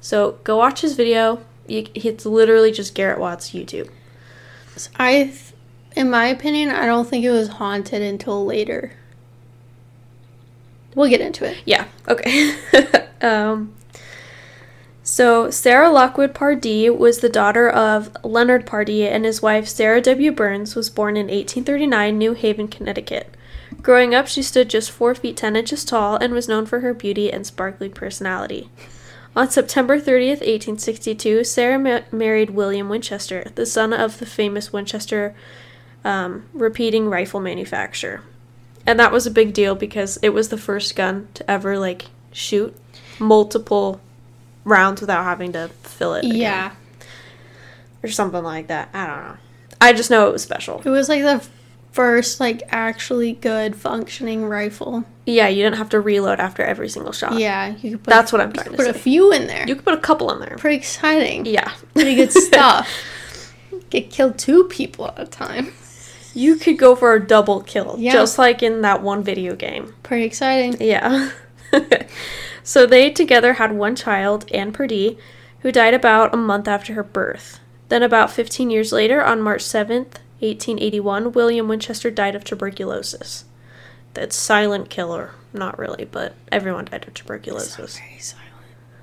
[0.00, 1.42] So go watch his video.
[1.66, 3.90] It's literally just Garrett Watts YouTube.
[4.96, 5.52] I, th-
[5.96, 8.92] in my opinion, I don't think it was haunted until later.
[10.94, 11.58] We'll get into it.
[11.64, 11.86] Yeah.
[12.08, 12.54] Okay.
[13.22, 13.74] um.
[15.02, 20.32] So Sarah Lockwood Pardee was the daughter of Leonard Pardee, and his wife Sarah W.
[20.32, 23.34] Burns was born in 1839, New Haven, Connecticut.
[23.84, 26.94] Growing up, she stood just four feet ten inches tall and was known for her
[26.94, 28.70] beauty and sparkling personality.
[29.36, 35.34] On September 30th, 1862, Sarah ma- married William Winchester, the son of the famous Winchester
[36.02, 38.22] um, repeating rifle manufacturer.
[38.86, 42.06] And that was a big deal because it was the first gun to ever like
[42.32, 42.74] shoot
[43.18, 44.00] multiple
[44.64, 46.24] rounds without having to fill it.
[46.24, 46.36] again.
[46.36, 46.72] Yeah.
[48.02, 48.88] Or something like that.
[48.94, 49.36] I don't know.
[49.78, 50.80] I just know it was special.
[50.82, 51.46] It was like the
[51.94, 55.04] first, like, actually good functioning rifle.
[55.26, 57.38] Yeah, you didn't have to reload after every single shot.
[57.38, 57.76] Yeah.
[57.80, 58.90] You could put, That's what I'm you trying could to put say.
[58.90, 59.64] a few in there.
[59.66, 60.56] You could put a couple in there.
[60.58, 61.46] Pretty exciting.
[61.46, 61.72] Yeah.
[61.94, 62.88] Pretty good stuff.
[63.90, 65.72] Get killed two people at a time.
[66.34, 68.12] You could go for a double kill, Yeah.
[68.12, 69.94] just like in that one video game.
[70.02, 70.76] Pretty exciting.
[70.80, 71.30] Yeah.
[72.64, 75.16] so they together had one child, Anne Pardee,
[75.60, 77.60] who died about a month after her birth.
[77.88, 83.44] Then, about 15 years later, on March 7th, 1881, William Winchester died of tuberculosis.
[84.14, 85.32] That's silent killer.
[85.52, 87.98] Not really, but everyone died of tuberculosis.
[87.98, 88.48] very silent.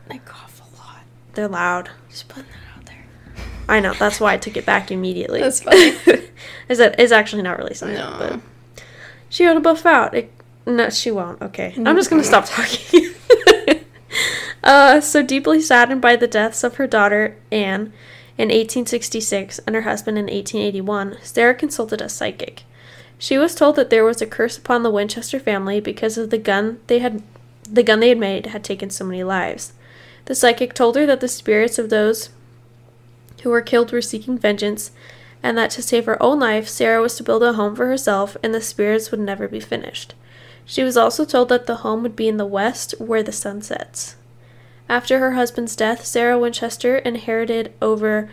[0.08, 1.00] They cough a lot.
[1.34, 1.90] They're loud.
[2.10, 3.04] Just putting that out there.
[3.70, 3.94] I know.
[3.94, 5.40] That's why I took it back immediately.
[5.42, 5.96] That's funny.
[6.70, 8.18] is that is actually not really silent, No.
[8.20, 8.84] but
[9.30, 10.14] she ought to buff out.
[10.14, 10.32] It,
[10.66, 11.42] no, she won't.
[11.42, 13.10] Okay, I'm just gonna stop talking.
[14.64, 17.94] uh, so deeply saddened by the deaths of her daughter Anne
[18.42, 22.64] in 1866 and her husband in 1881, Sarah consulted a psychic.
[23.20, 26.40] She was told that there was a curse upon the Winchester family because of the
[26.40, 27.22] gun they had
[27.70, 29.74] the gun they had made had taken so many lives.
[30.26, 32.30] The psychic told her that the spirits of those
[33.44, 34.90] who were killed were seeking vengeance,
[35.44, 38.36] and that to save her own life, Sarah was to build a home for herself
[38.42, 40.16] and the spirits would never be finished.
[40.66, 43.62] She was also told that the home would be in the west where the sun
[43.62, 44.16] sets.
[44.92, 48.30] After her husband's death, Sarah Winchester inherited over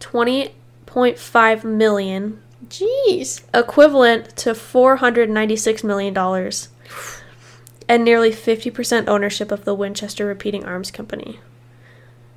[0.00, 3.42] 20.5 million, Jeez.
[3.52, 6.70] equivalent to 496 million dollars,
[7.86, 11.38] and nearly 50% ownership of the Winchester Repeating Arms Company.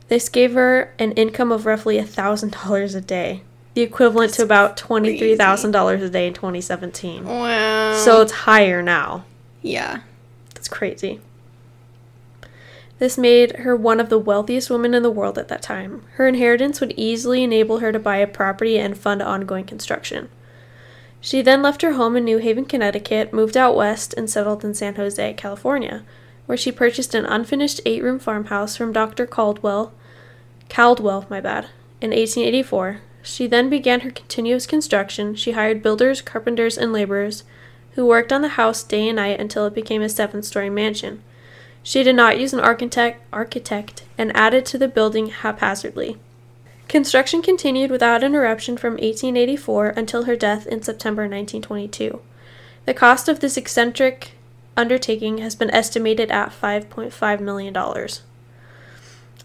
[0.09, 3.43] This gave her an income of roughly $1,000 a day,
[3.75, 7.23] the equivalent to about $23,000 a day in 2017.
[7.23, 7.95] Wow.
[7.95, 9.23] So it's higher now.
[9.61, 10.01] yeah.
[10.53, 11.19] That's crazy.
[13.03, 16.03] This made her one of the wealthiest women in the world at that time.
[16.13, 20.29] Her inheritance would easily enable her to buy a property and fund ongoing construction.
[21.19, 24.73] She then left her home in New Haven, Connecticut, moved out west, and settled in
[24.73, 26.05] San Jose, California,
[26.45, 29.25] where she purchased an unfinished eight room farmhouse from Dr.
[29.25, 29.91] Caldwell,
[30.69, 31.65] Caldwell, my bad,
[31.99, 33.01] in 1884.
[33.21, 35.35] She then began her continuous construction.
[35.35, 37.43] She hired builders, carpenters, and laborers
[37.95, 41.21] who worked on the house day and night until it became a seven story mansion.
[41.83, 46.17] She did not use an architect, architect and added to the building haphazardly.
[46.87, 52.21] Construction continued without interruption from 1884 until her death in September 1922.
[52.85, 54.31] The cost of this eccentric
[54.77, 57.75] undertaking has been estimated at $5.5 million.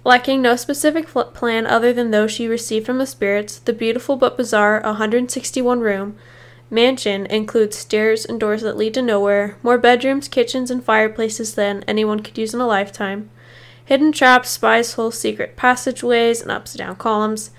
[0.05, 4.37] Lacking no specific plan other than those she received from the spirits, the beautiful but
[4.37, 6.17] bizarre 161 room
[6.71, 11.85] mansion includes stairs and doors that lead to nowhere, more bedrooms, kitchens, and fireplaces than
[11.87, 13.31] anyone could use in a lifetime,
[13.85, 17.51] hidden traps, spies' holes, secret passageways, and upside down columns.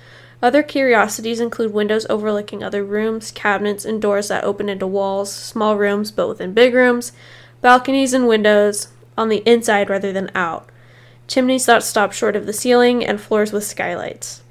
[0.42, 5.76] Other curiosities include windows overlooking other rooms, cabinets, and doors that open into walls, small
[5.76, 7.12] rooms but within big rooms,
[7.62, 10.70] balconies and windows on the inside rather than out,
[11.28, 14.42] chimneys that stop short of the ceiling, and floors with skylights.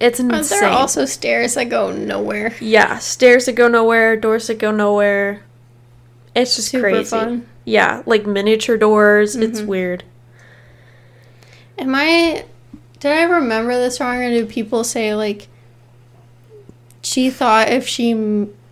[0.00, 0.60] It's But insane.
[0.60, 2.54] there are also stairs that go nowhere.
[2.60, 5.40] Yeah, stairs that go nowhere, doors that go nowhere.
[6.36, 7.04] It's just Super crazy.
[7.10, 7.46] fun.
[7.64, 9.34] Yeah, like miniature doors.
[9.34, 9.66] It's Mhm.
[9.66, 10.04] weird.
[11.78, 12.44] Am I?
[13.00, 15.48] Did I remember this wrong, or do people say like
[17.02, 18.14] she thought if she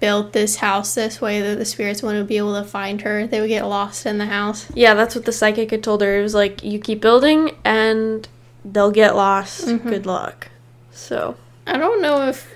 [0.00, 3.26] built this house this way that the spirits wouldn't be able to find her?
[3.26, 4.66] They would get lost in the house.
[4.74, 6.18] Yeah, that's what the psychic had told her.
[6.18, 8.26] It was like, you keep building and
[8.64, 9.66] they'll get lost.
[9.66, 9.82] Mhm.
[9.88, 10.48] Good luck.
[10.96, 12.52] So, I don't know if.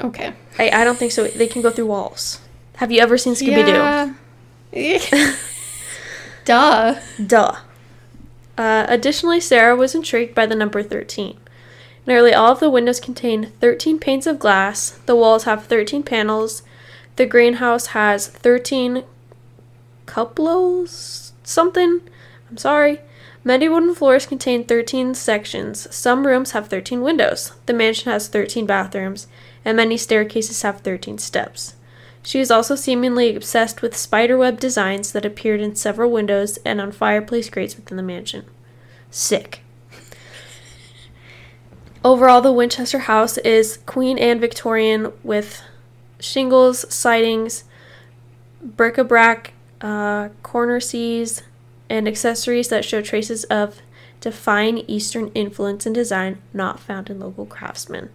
[0.00, 0.34] Okay.
[0.58, 1.26] I, I don't think so.
[1.28, 2.40] They can go through walls.
[2.76, 4.12] Have you ever seen Scooby Doo?
[4.72, 5.36] Yeah.
[6.44, 7.00] Duh.
[7.24, 7.56] Duh.
[8.58, 11.38] Uh, additionally, Sarah was intrigued by the number 13.
[12.06, 16.62] Nearly all of the windows contain 13 panes of glass, the walls have 13 panels,
[17.16, 19.04] the greenhouse has 13
[20.06, 22.00] cuplos, something.
[22.50, 23.00] I'm sorry.
[23.46, 25.94] Many wooden floors contain 13 sections.
[25.94, 27.52] Some rooms have 13 windows.
[27.66, 29.26] The mansion has 13 bathrooms,
[29.66, 31.74] and many staircases have 13 steps.
[32.22, 36.90] She is also seemingly obsessed with spiderweb designs that appeared in several windows and on
[36.90, 38.46] fireplace grates within the mansion.
[39.10, 39.60] Sick.
[42.02, 45.62] Overall, the Winchester house is Queen Anne Victorian with
[46.18, 47.64] shingles, sidings,
[48.62, 49.52] bric-a-brac,
[49.82, 51.42] uh, cornices,
[51.94, 53.80] and accessories that show traces of
[54.20, 58.10] define Eastern influence and design not found in local craftsmen.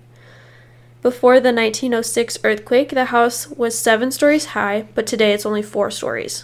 [1.01, 5.89] Before the 1906 earthquake, the house was seven stories high, but today it's only four
[5.89, 6.43] stories.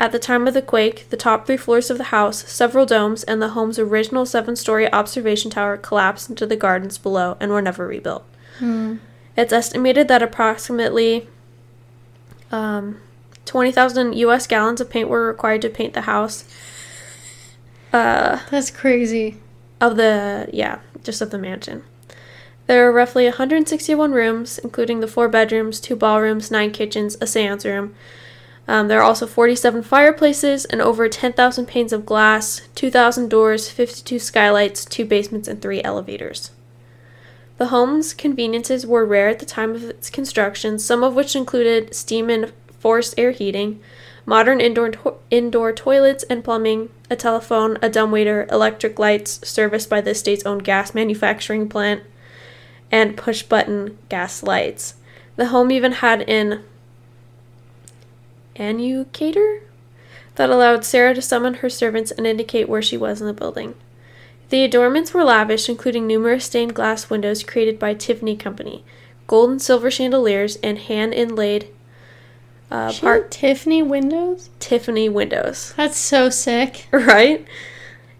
[0.00, 3.22] At the time of the quake, the top three floors of the house, several domes,
[3.22, 7.62] and the home's original seven story observation tower collapsed into the gardens below and were
[7.62, 8.24] never rebuilt.
[8.58, 8.96] Hmm.
[9.36, 11.28] It's estimated that approximately
[12.50, 13.00] um,
[13.46, 16.44] 20,000 US gallons of paint were required to paint the house.
[17.92, 19.36] Uh, That's crazy.
[19.80, 21.82] of the yeah just of the mansion
[22.66, 27.64] there are roughly 161 rooms including the four bedrooms two ballrooms nine kitchens a seance
[27.64, 27.94] room
[28.66, 34.18] Um, there are also 47 fireplaces and over 10,000 panes of glass, 2,000 doors, 52
[34.18, 36.50] skylights, two basements, and three elevators.
[37.58, 41.94] The home's conveniences were rare at the time of its construction, some of which included
[41.94, 42.52] steam and
[42.84, 43.80] forced air heating,
[44.26, 50.02] modern indoor to- indoor toilets and plumbing, a telephone, a dumbwaiter, electric lights serviced by
[50.02, 52.02] the state's own gas manufacturing plant,
[52.92, 54.96] and push button gas lights.
[55.36, 56.62] The home even had an
[58.56, 59.60] annucator
[60.34, 63.76] that allowed Sarah to summon her servants and indicate where she was in the building.
[64.50, 68.84] The adornments were lavish, including numerous stained glass windows created by Tiffany Company,
[69.26, 71.73] gold and silver chandeliers, and hand inlaid
[72.70, 74.50] uh, She part Tiffany windows.
[74.58, 75.74] Tiffany windows.
[75.76, 76.86] That's so sick.
[76.92, 77.46] Right?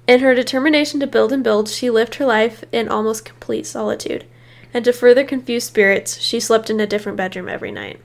[0.07, 4.27] In her determination to build and build, she lived her life in almost complete solitude.
[4.75, 8.01] And to further confuse spirits, she slept in a different bedroom every night.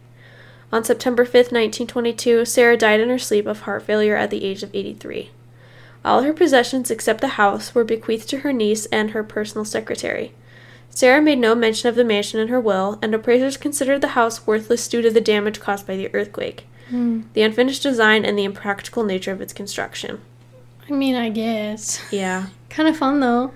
[0.72, 4.64] On September 5th, 1922, Sarah died in her sleep of heart failure at the age
[4.64, 5.32] of 83.
[6.06, 10.32] All her possessions except the house were bequeathed to her niece and her personal secretary.
[10.90, 14.46] Sarah made no mention of the mansion in her will, and appraisers considered the house
[14.46, 17.22] worthless due to the damage caused by the earthquake, Hmm.
[17.34, 20.20] the unfinished design, and the impractical nature of its construction.
[20.90, 22.02] I mean, I guess.
[22.12, 22.48] Yeah.
[22.70, 23.52] Kind of fun though.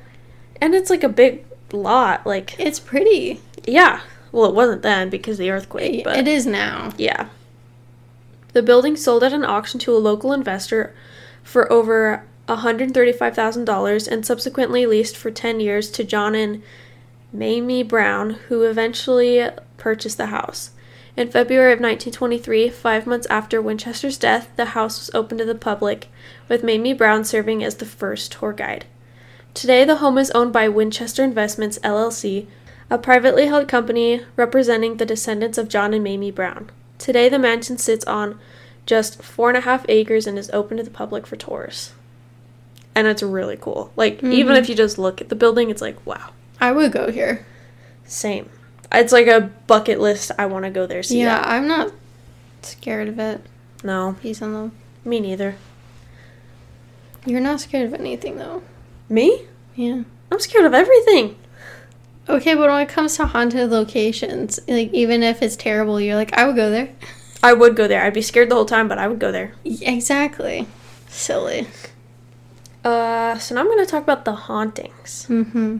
[0.61, 2.25] And it's like a big lot.
[2.25, 3.41] Like, It's pretty.
[3.65, 4.01] yeah.
[4.31, 6.91] Well, it wasn't then because of the earthquake, but it is now.
[6.97, 7.27] yeah.
[8.53, 10.93] The building sold at an auction to a local investor
[11.43, 16.61] for over $135,000 and subsequently leased for 10 years to John and
[17.33, 19.45] Mamie Brown, who eventually
[19.77, 20.69] purchased the house.
[21.17, 25.55] In February of 1923, five months after Winchester's death, the house was opened to the
[25.55, 26.07] public,
[26.47, 28.85] with Mamie Brown serving as the first tour guide.
[29.53, 32.47] Today, the home is owned by Winchester Investments LLC,
[32.89, 36.69] a privately held company representing the descendants of John and Mamie Brown.
[36.97, 38.39] Today, the mansion sits on
[38.85, 41.93] just four and a half acres and is open to the public for tours.
[42.95, 43.91] And it's really cool.
[43.95, 44.59] Like, even Mhm.
[44.59, 46.29] if you just look at the building, it's like, wow.
[46.63, 47.45] I would go here.
[48.05, 48.49] Same.
[48.89, 50.31] It's like a bucket list.
[50.39, 51.03] I want to go there.
[51.03, 51.45] See yeah, that.
[51.45, 51.91] I'm not
[52.61, 53.41] scared of it.
[53.83, 54.71] No, Peace on them.
[55.03, 55.57] me neither.
[57.25, 58.63] You're not scared of anything though.
[59.09, 59.41] Me?
[59.75, 60.03] Yeah.
[60.31, 61.35] I'm scared of everything.
[62.29, 66.31] Okay, but when it comes to haunted locations, like even if it's terrible, you're like,
[66.37, 66.95] I would go there.
[67.43, 68.01] I would go there.
[68.01, 69.53] I'd be scared the whole time, but I would go there.
[69.65, 70.65] Exactly.
[71.09, 71.67] Silly.
[72.85, 75.25] Uh, so now I'm going to talk about the hauntings.
[75.27, 75.79] Mm-hmm.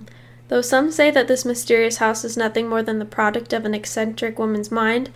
[0.50, 3.74] Though some say that this mysterious house is nothing more than the product of an
[3.74, 5.10] eccentric woman's mind,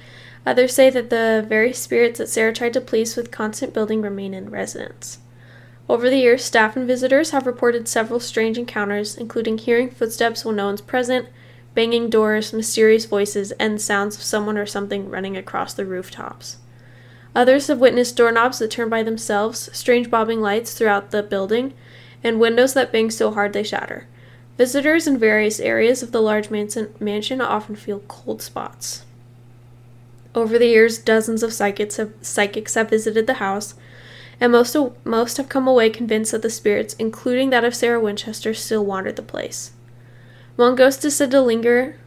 [0.46, 4.34] others say that the very spirits that Sarah tried to please with constant building remain
[4.34, 5.20] in residence.
[5.90, 10.58] Over the years, staff and visitors have reported several strange encounters, including hearing footsteps when
[10.58, 11.28] no one's present,
[11.74, 16.58] banging doors, mysterious voices, and sounds of someone or something running across the rooftops.
[17.36, 21.74] Others have witnessed doorknobs that turn by themselves, strange bobbing lights throughout the building,
[22.24, 24.08] and windows that bang so hard they shatter.
[24.58, 29.06] Visitors in various areas of the large mansion, often feel cold spots.
[30.34, 33.76] Over the years, dozens of psychics have, psychics have visited the house,
[34.42, 38.00] and most, o- most have come away convinced that the spirits, including that of Sarah
[38.00, 39.72] Winchester, still wander the place.
[40.56, 41.98] One ghost is said to linger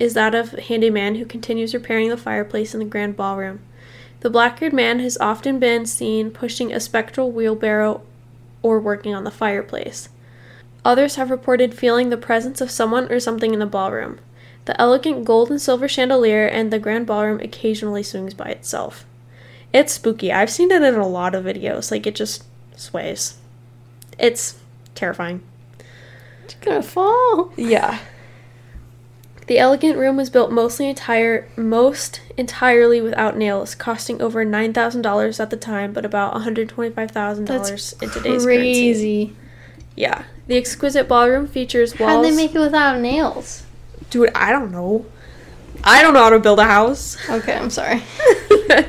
[0.00, 3.60] is that of a handyman who continues repairing the fireplace in the grand ballroom.
[4.20, 8.02] The black haired man has often been seen pushing a spectral wheelbarrow
[8.62, 10.08] or working on the fireplace.
[10.84, 14.18] Others have reported feeling the presence of someone or something in the ballroom.
[14.64, 19.04] The elegant gold and silver chandelier and the grand ballroom occasionally swings by itself.
[19.72, 20.32] It's spooky.
[20.32, 21.90] I've seen it in a lot of videos.
[21.90, 22.44] Like it just
[22.76, 23.38] sways.
[24.18, 24.58] It's
[24.94, 25.42] terrifying.
[26.44, 27.52] It's gonna fall.
[27.56, 28.00] Yeah.
[29.46, 35.02] The elegant room was built mostly entire most entirely without nails, costing over nine thousand
[35.02, 38.44] dollars at the time, but about one hundred twenty five thousand dollars in today's currency.
[38.44, 39.36] crazy.
[39.96, 40.24] Yeah.
[40.50, 42.10] The exquisite ballroom features walls.
[42.10, 43.62] How'd they make it without nails?
[44.10, 45.06] Dude, I don't know.
[45.84, 47.16] I don't know how to build a house.
[47.30, 48.02] Okay, I'm sorry.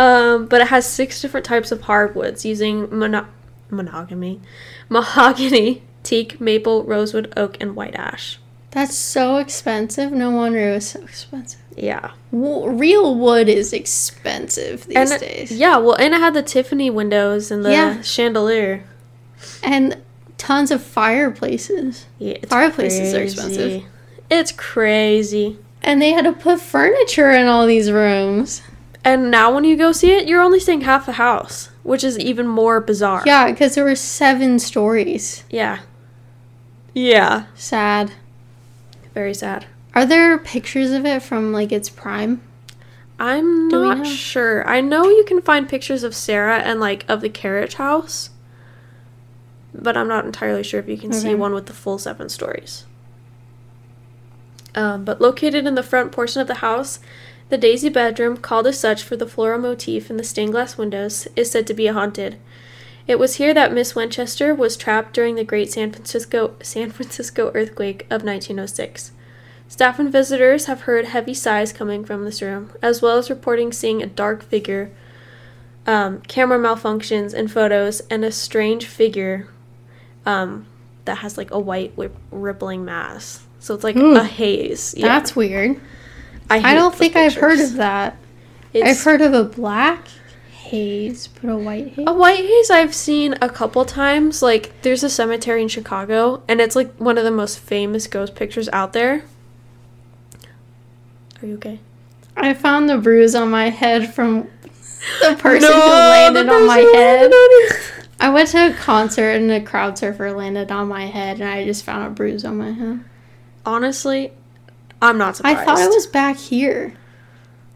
[0.00, 3.28] um, but it has six different types of hardwoods using mono-
[3.70, 4.40] monogamy,
[4.88, 8.40] mahogany, teak, maple, rosewood, oak, and white ash.
[8.72, 10.10] That's so expensive.
[10.10, 11.60] No wonder it was so expensive.
[11.76, 12.10] Yeah.
[12.32, 15.52] W- real wood is expensive these and it- days.
[15.52, 18.00] yeah, well, and it had the Tiffany windows and the Yeah.
[18.02, 18.82] chandelier.
[19.62, 19.98] And
[20.44, 22.04] tons of fireplaces.
[22.18, 23.82] Yeah, it's Fireplaces are expensive.
[24.30, 25.58] It's crazy.
[25.82, 28.60] And they had to put furniture in all these rooms.
[29.02, 32.18] And now when you go see it, you're only seeing half the house, which is
[32.18, 33.22] even more bizarre.
[33.24, 35.44] Yeah, because there were seven stories.
[35.48, 35.80] Yeah.
[36.92, 37.46] Yeah.
[37.54, 38.12] Sad.
[39.14, 39.66] Very sad.
[39.94, 42.42] Are there pictures of it from like its prime?
[43.18, 44.68] I'm Do not sure.
[44.68, 48.30] I know you can find pictures of Sarah and like of the carriage house,
[49.74, 52.86] but I'm not entirely sure if you can see one with the full seven stories.
[54.74, 57.00] Um, but located in the front portion of the house,
[57.48, 61.28] the Daisy bedroom, called as such for the floral motif in the stained glass windows,
[61.36, 62.38] is said to be haunted.
[63.06, 67.50] It was here that Miss Winchester was trapped during the Great San Francisco San Francisco
[67.54, 69.12] earthquake of 1906.
[69.68, 73.72] Staff and visitors have heard heavy sighs coming from this room, as well as reporting
[73.72, 74.90] seeing a dark figure,
[75.86, 79.48] um, camera malfunctions in photos, and a strange figure
[80.26, 80.66] um,
[81.04, 81.92] that has like a white
[82.30, 83.44] rippling mass.
[83.60, 84.16] So it's like Ooh.
[84.16, 84.94] a haze.
[84.96, 85.08] Yeah.
[85.08, 85.80] That's weird.
[86.50, 88.16] I, I don't think I've heard of that.
[88.72, 90.08] It's, I've heard of a black
[90.50, 92.04] haze, but a white haze.
[92.06, 94.42] A white haze I've seen a couple times.
[94.42, 98.34] Like, there's a cemetery in Chicago, and it's like one of the most famous ghost
[98.34, 99.24] pictures out there.
[101.40, 101.80] Are you okay?
[102.36, 104.48] I found the bruise on my head from
[105.20, 107.32] the person who landed on my head.
[108.24, 111.62] I went to a concert and a crowd surfer landed on my head, and I
[111.66, 113.00] just found a bruise on my head.
[113.66, 114.32] Honestly,
[115.02, 115.58] I'm not surprised.
[115.58, 116.94] I thought it was back here.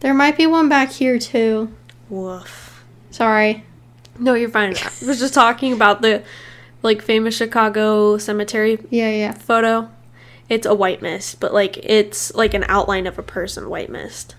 [0.00, 1.70] There might be one back here too.
[2.08, 2.82] Woof.
[3.10, 3.62] Sorry.
[4.18, 4.74] No, you're fine.
[4.74, 6.22] I was just talking about the
[6.82, 9.32] like famous Chicago cemetery Yeah, yeah.
[9.32, 9.90] photo.
[10.48, 14.34] It's a white mist, but like it's like an outline of a person white mist.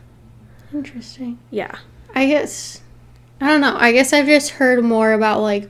[0.74, 1.38] Interesting.
[1.52, 1.78] Yeah.
[2.16, 2.82] I guess
[3.40, 3.78] I don't know.
[3.78, 5.70] I guess I've just heard more about like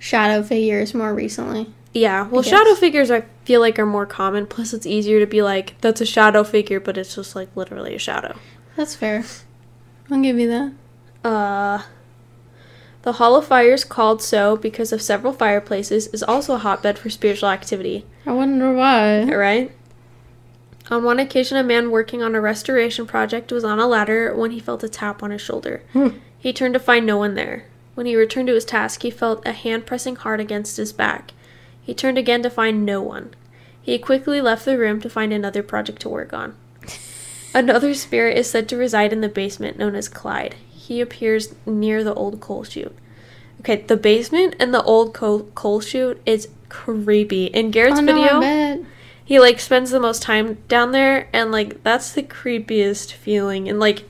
[0.00, 1.72] shadow figures more recently.
[1.92, 4.46] Yeah, well, shadow figures I feel like are more common.
[4.46, 7.94] Plus, it's easier to be like, that's a shadow figure, but it's just like literally
[7.94, 8.36] a shadow.
[8.76, 9.24] That's fair.
[10.10, 11.28] I'll give you that.
[11.28, 11.82] Uh,
[13.02, 16.98] the Hall of Fire is called so because of several fireplaces is also a hotbed
[16.98, 18.06] for spiritual activity.
[18.24, 19.24] I wonder why.
[19.24, 19.72] Right?
[20.90, 24.50] On one occasion, a man working on a restoration project was on a ladder when
[24.50, 25.82] he felt a tap on his shoulder.
[25.92, 26.08] Hmm.
[26.38, 27.66] He turned to find no one there.
[28.00, 31.34] When he returned to his task, he felt a hand pressing hard against his back.
[31.82, 33.34] He turned again to find no one.
[33.82, 36.56] He quickly left the room to find another project to work on.
[37.54, 40.54] Another spirit is said to reside in the basement known as Clyde.
[40.70, 42.96] He appears near the old coal chute.
[43.60, 47.48] Okay, the basement and the old coal, coal chute is creepy.
[47.48, 48.86] In Garrett's oh, no, video,
[49.22, 53.78] he like spends the most time down there and like that's the creepiest feeling and
[53.78, 54.04] like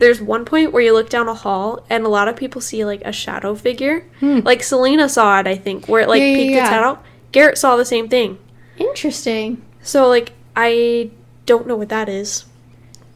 [0.00, 2.84] there's one point where you look down a hall and a lot of people see
[2.84, 4.40] like a shadow figure Hmm.
[4.40, 7.04] like Celina saw it i think where it like Yeah, yeah, peeked its head out
[7.32, 8.38] garrett saw the same thing
[8.78, 9.62] Interesting.
[9.82, 11.10] so like i
[11.46, 12.44] don't know what that is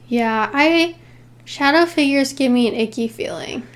[0.08, 0.96] Yeah, I
[1.44, 3.66] shadow figures give me an icky feeling.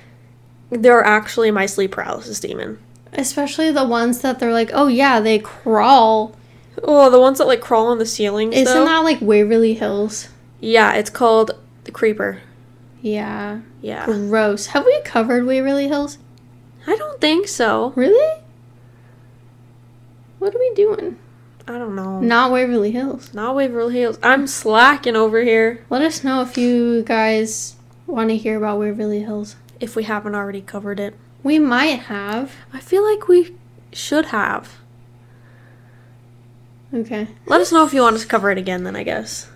[0.69, 2.77] they're actually my sleep paralysis demon
[3.13, 6.35] Especially the ones that they're like, oh yeah, they crawl.
[6.83, 8.53] oh the ones that like crawl on the ceiling.
[8.53, 8.85] Isn't though?
[8.85, 10.29] that like Waverly Hills?
[10.59, 11.51] yeah it's called
[11.85, 12.39] the creeper
[13.01, 13.61] Yeah.
[13.81, 14.67] yeah Gross.
[14.67, 16.17] Have we covered Waverly Hills?
[16.87, 18.41] i don't think so Really?
[20.39, 21.17] What are we doing?
[21.67, 23.33] i don't know Not Waverly Hills.
[23.33, 27.75] not waverly hills i'm slacking over here Let us know if you guys
[28.07, 29.55] want to hear about Waverly Hills.
[29.79, 32.53] if we haven't already covered it We might have.
[32.73, 33.55] I feel like we
[33.93, 34.79] should have.
[36.93, 37.27] Okay.
[37.45, 39.47] Let us know if you want us to cover it again, then I guess.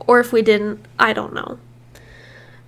[0.00, 1.58] Or if we didn't, I don't know.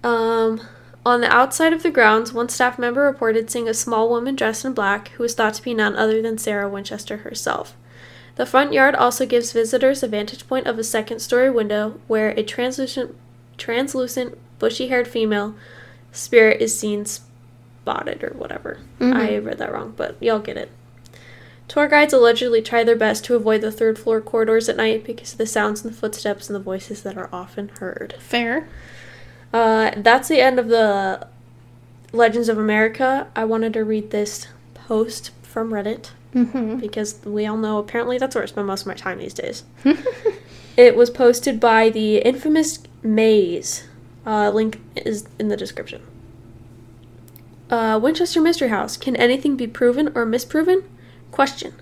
[0.05, 0.61] Um,
[1.05, 4.64] on the outside of the grounds, one staff member reported seeing a small woman dressed
[4.64, 7.76] in black who was thought to be none other than Sarah Winchester herself.
[8.36, 12.30] The front yard also gives visitors a vantage point of a second story window where
[12.30, 13.16] a translucent,
[13.57, 15.55] translucent, bushy haired female
[16.12, 18.78] spirit is seen spotted or whatever.
[19.01, 19.14] Mhm.
[19.14, 20.70] I read that wrong, but y'all get it.
[21.66, 25.32] Tour guides allegedly try their best to avoid the third floor corridors at night because
[25.32, 28.14] of the sounds and the footsteps and the voices that are often heard.
[28.20, 28.68] Fair.
[29.53, 31.26] Uh, that's the end of the
[32.12, 33.28] Legends of America.
[33.34, 36.76] I wanted to read this post from Reddit Mm-hmm.
[36.76, 39.64] because we all know apparently that's where I spend most of my time these days.
[40.76, 43.88] It was posted by the infamous Maze.
[44.24, 46.03] Uh, link is in the description.
[47.68, 48.96] Uh, Winchester Mystery House.
[48.96, 50.84] Can anything be proven or misproven?
[51.32, 51.74] Question.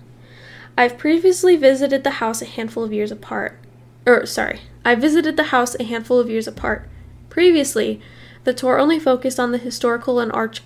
[0.75, 3.59] I've previously visited the house a handful of years apart.
[4.07, 4.61] Or, sorry.
[4.83, 6.89] I visited the house a handful of years apart.
[7.37, 8.01] Previously,
[8.45, 10.63] the tour only focused on the historical and arch-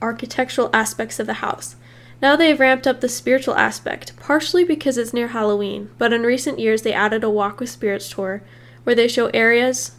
[0.00, 1.76] architectural aspects of the house.
[2.22, 6.22] Now they have ramped up the spiritual aspect, partially because it's near Halloween, but in
[6.22, 8.42] recent years they added a Walk with Spirits tour
[8.84, 9.96] where they show areas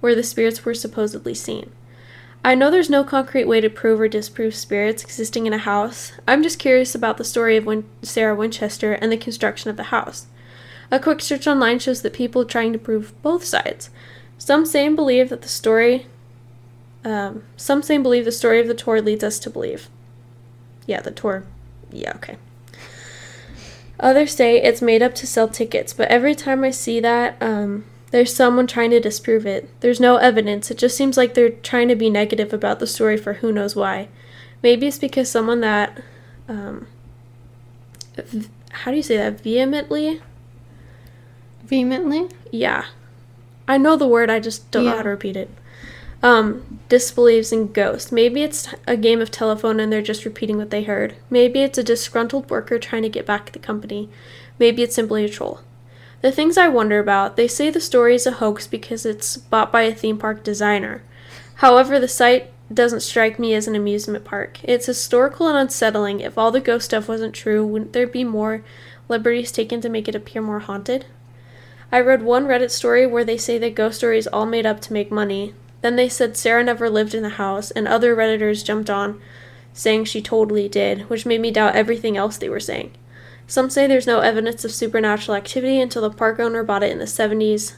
[0.00, 1.70] where the spirits were supposedly seen.
[2.42, 6.12] I know there's no concrete way to prove or disprove spirits existing in a house.
[6.26, 9.92] I'm just curious about the story of Win- Sarah Winchester and the construction of the
[9.92, 10.24] house.
[10.90, 13.90] A quick search online shows that people are trying to prove both sides.
[14.38, 16.06] Some say and believe that the story
[17.04, 19.88] Um, some say believe the story of the tour leads us to believe.
[20.86, 21.44] Yeah, the tour.
[21.92, 22.36] Yeah, okay.
[24.00, 27.84] Others say it's made up to sell tickets, but every time I see that, um,
[28.10, 29.70] there's someone trying to disprove it.
[29.80, 30.68] There's no evidence.
[30.70, 33.76] It just seems like they're trying to be negative about the story for who knows
[33.76, 34.08] why.
[34.62, 36.02] Maybe it's because someone that,
[36.48, 36.88] um,
[38.16, 39.40] v- how do you say that?
[39.40, 40.20] Vehemently?
[41.64, 42.28] Vehemently?
[42.50, 42.86] Yeah.
[43.68, 45.50] I know the word, I just don't know how to repeat it.
[46.22, 48.10] Um, disbelieves in ghosts.
[48.10, 51.14] Maybe it's a game of telephone and they're just repeating what they heard.
[51.30, 54.08] Maybe it's a disgruntled worker trying to get back at the company.
[54.58, 55.60] Maybe it's simply a troll.
[56.22, 59.70] The things I wonder about, they say the story is a hoax because it's bought
[59.70, 61.02] by a theme park designer.
[61.56, 64.58] However, the site doesn't strike me as an amusement park.
[64.64, 66.20] It's historical and unsettling.
[66.20, 68.64] If all the ghost stuff wasn't true, wouldn't there be more
[69.08, 71.06] liberties taken to make it appear more haunted?
[71.92, 74.92] I read one Reddit story where they say that ghost stories all made up to
[74.92, 75.54] make money.
[75.82, 79.20] Then they said Sarah never lived in the house, and other Redditors jumped on,
[79.72, 82.92] saying she totally did, which made me doubt everything else they were saying.
[83.46, 86.98] Some say there's no evidence of supernatural activity until the park owner bought it in
[86.98, 87.74] the 70s,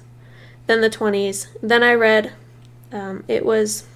[0.66, 1.48] then the 20s.
[1.62, 2.32] Then I read
[2.92, 3.86] um, it was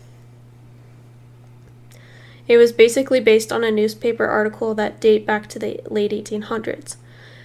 [2.48, 6.96] it was basically based on a newspaper article that date back to the late 1800s.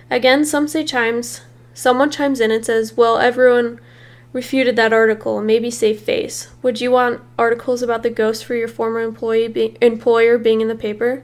[0.09, 1.41] Again, some say chimes.
[1.78, 3.80] Someone chimes in and says, "Well, everyone
[4.34, 5.43] refuted that article.
[5.43, 6.47] Maybe save face.
[6.63, 10.69] Would you want articles about the ghost for your former employee be- employer being in
[10.69, 11.21] the paper?"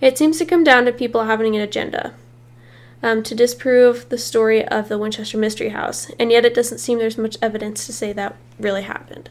[0.00, 2.14] It seems to come down to people having an agenda
[3.02, 6.98] um, to disprove the story of the Winchester Mystery House, and yet it doesn't seem
[6.98, 9.28] there's much evidence to say that really happened.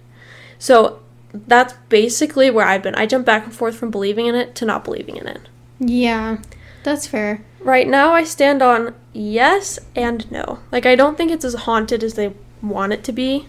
[0.59, 0.99] So
[1.34, 2.93] that's basically where I've been.
[2.93, 5.41] I jump back and forth from believing in it to not believing in it.
[5.80, 6.38] Yeah,
[6.84, 7.43] that's fair.
[7.64, 10.59] Right now, I stand on yes and no.
[10.72, 13.47] Like, I don't think it's as haunted as they want it to be.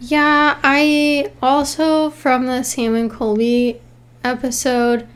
[0.00, 3.80] Yeah, I also from the Sam and Colby
[4.24, 5.06] episode,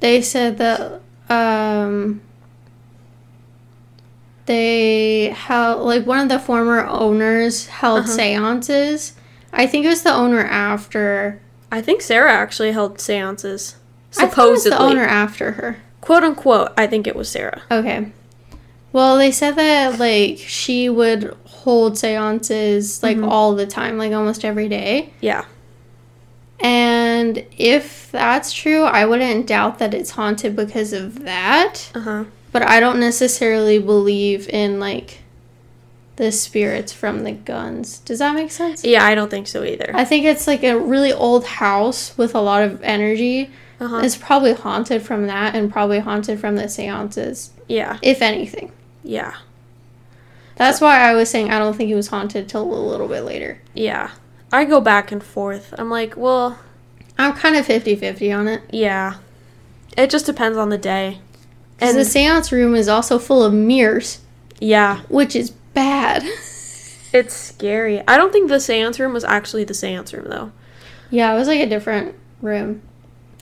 [0.00, 2.22] they said that um
[4.46, 8.08] they held like one of the former owners held Uh-huh.
[8.12, 9.12] seances.
[9.52, 11.40] I think it was the owner after.
[11.70, 13.76] I think Sarah actually held seances.
[14.18, 14.70] I thought it was Supposedly.
[14.78, 15.76] the owner after her.
[16.00, 17.62] Quote unquote, I think it was Sarah.
[17.70, 18.10] Okay.
[18.92, 23.28] Well, they said that like she would hold seances like Mhm.
[23.30, 25.10] all the time, like almost every day.
[25.20, 25.44] Yeah.
[26.58, 31.90] And if that's true, I wouldn't doubt that it's haunted because of that.
[31.94, 32.24] Uh huh.
[32.52, 35.18] But I don't necessarily believe in like
[36.16, 37.98] the spirits from the guns.
[38.00, 38.84] Does that make sense?
[38.84, 39.90] Yeah, I don't think so either.
[39.94, 43.50] I think it's like a really old house with a lot of energy.
[43.80, 43.96] Uh huh.
[44.04, 47.98] It's probably haunted from that and probably haunted from the seances, Yeah.
[48.02, 48.72] if anything.
[49.02, 49.34] Yeah.
[50.56, 53.22] That's why I was saying I don't think it was haunted till a little bit
[53.22, 53.60] later.
[53.74, 54.10] Yeah.
[54.52, 55.72] I go back and forth.
[55.78, 56.58] I'm like, well,
[57.18, 58.62] I'm kind of 50 50 on it.
[58.70, 59.16] yeah.
[59.96, 61.18] It just depends on the day.
[61.80, 64.20] And the seance room is also full of mirrors,
[64.60, 66.22] yeah, which is bad.
[67.12, 68.06] it's scary.
[68.06, 70.52] I don't think the seance room was actually the seance room though.
[71.10, 72.82] yeah, it was like a different room.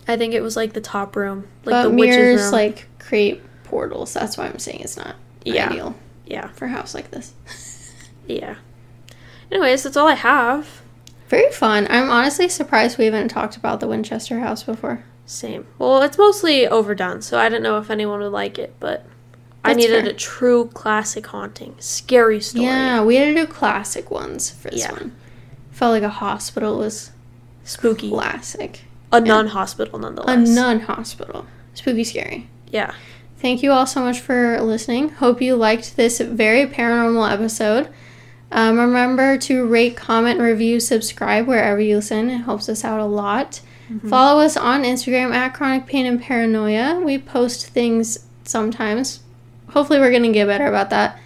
[0.09, 2.53] I think it was like the top room, like but the witch's mirrors room.
[2.53, 4.15] like create portals.
[4.15, 5.69] That's why I'm saying it's not Yeah.
[5.71, 5.95] ideal
[6.27, 7.35] yeah, for a house like this.
[8.27, 8.57] yeah.
[9.51, 10.83] Anyways, that's all I have.
[11.29, 11.87] Very fun.
[11.91, 15.05] I'm honestly surprised we haven't talked about the Winchester house before.
[15.27, 15.67] Same.
[15.79, 19.05] Well, it's mostly overdone, so I didn't know if anyone would like it, but
[19.63, 20.11] I needed fair.
[20.13, 22.65] a true classic haunting, scary story.
[22.65, 24.93] Yeah, we had to do classic ones for this Yeah.
[24.93, 25.15] one.
[25.71, 27.11] Felt like a hospital was
[27.65, 28.09] Spooky.
[28.11, 28.85] classic.
[29.13, 30.49] A nun hospital, nonetheless.
[30.49, 31.47] A nun hospital.
[31.75, 32.49] Spooky scary.
[32.71, 32.95] Yeah.
[33.39, 35.11] Thank you all so much for listening.
[35.11, 37.89] Hope you liked this very paranormal episode.
[38.51, 42.31] Um, remember to rate, comment, review, subscribe wherever you listen.
[42.31, 43.61] It helps us out a lot.
[44.07, 47.01] Follow us on Instagram at Chronic Pain and Paranoia.
[47.01, 49.21] We post things sometimes.
[49.71, 51.19] Hopefully, we're going to get better about that.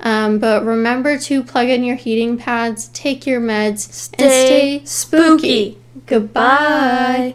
[0.00, 4.82] Um, but remember to plug in your heating pads, take your meds, and Stay stay
[4.86, 5.36] spooky.
[5.36, 5.79] spooky.
[6.10, 6.34] Goodbye.
[6.34, 7.34] Bye.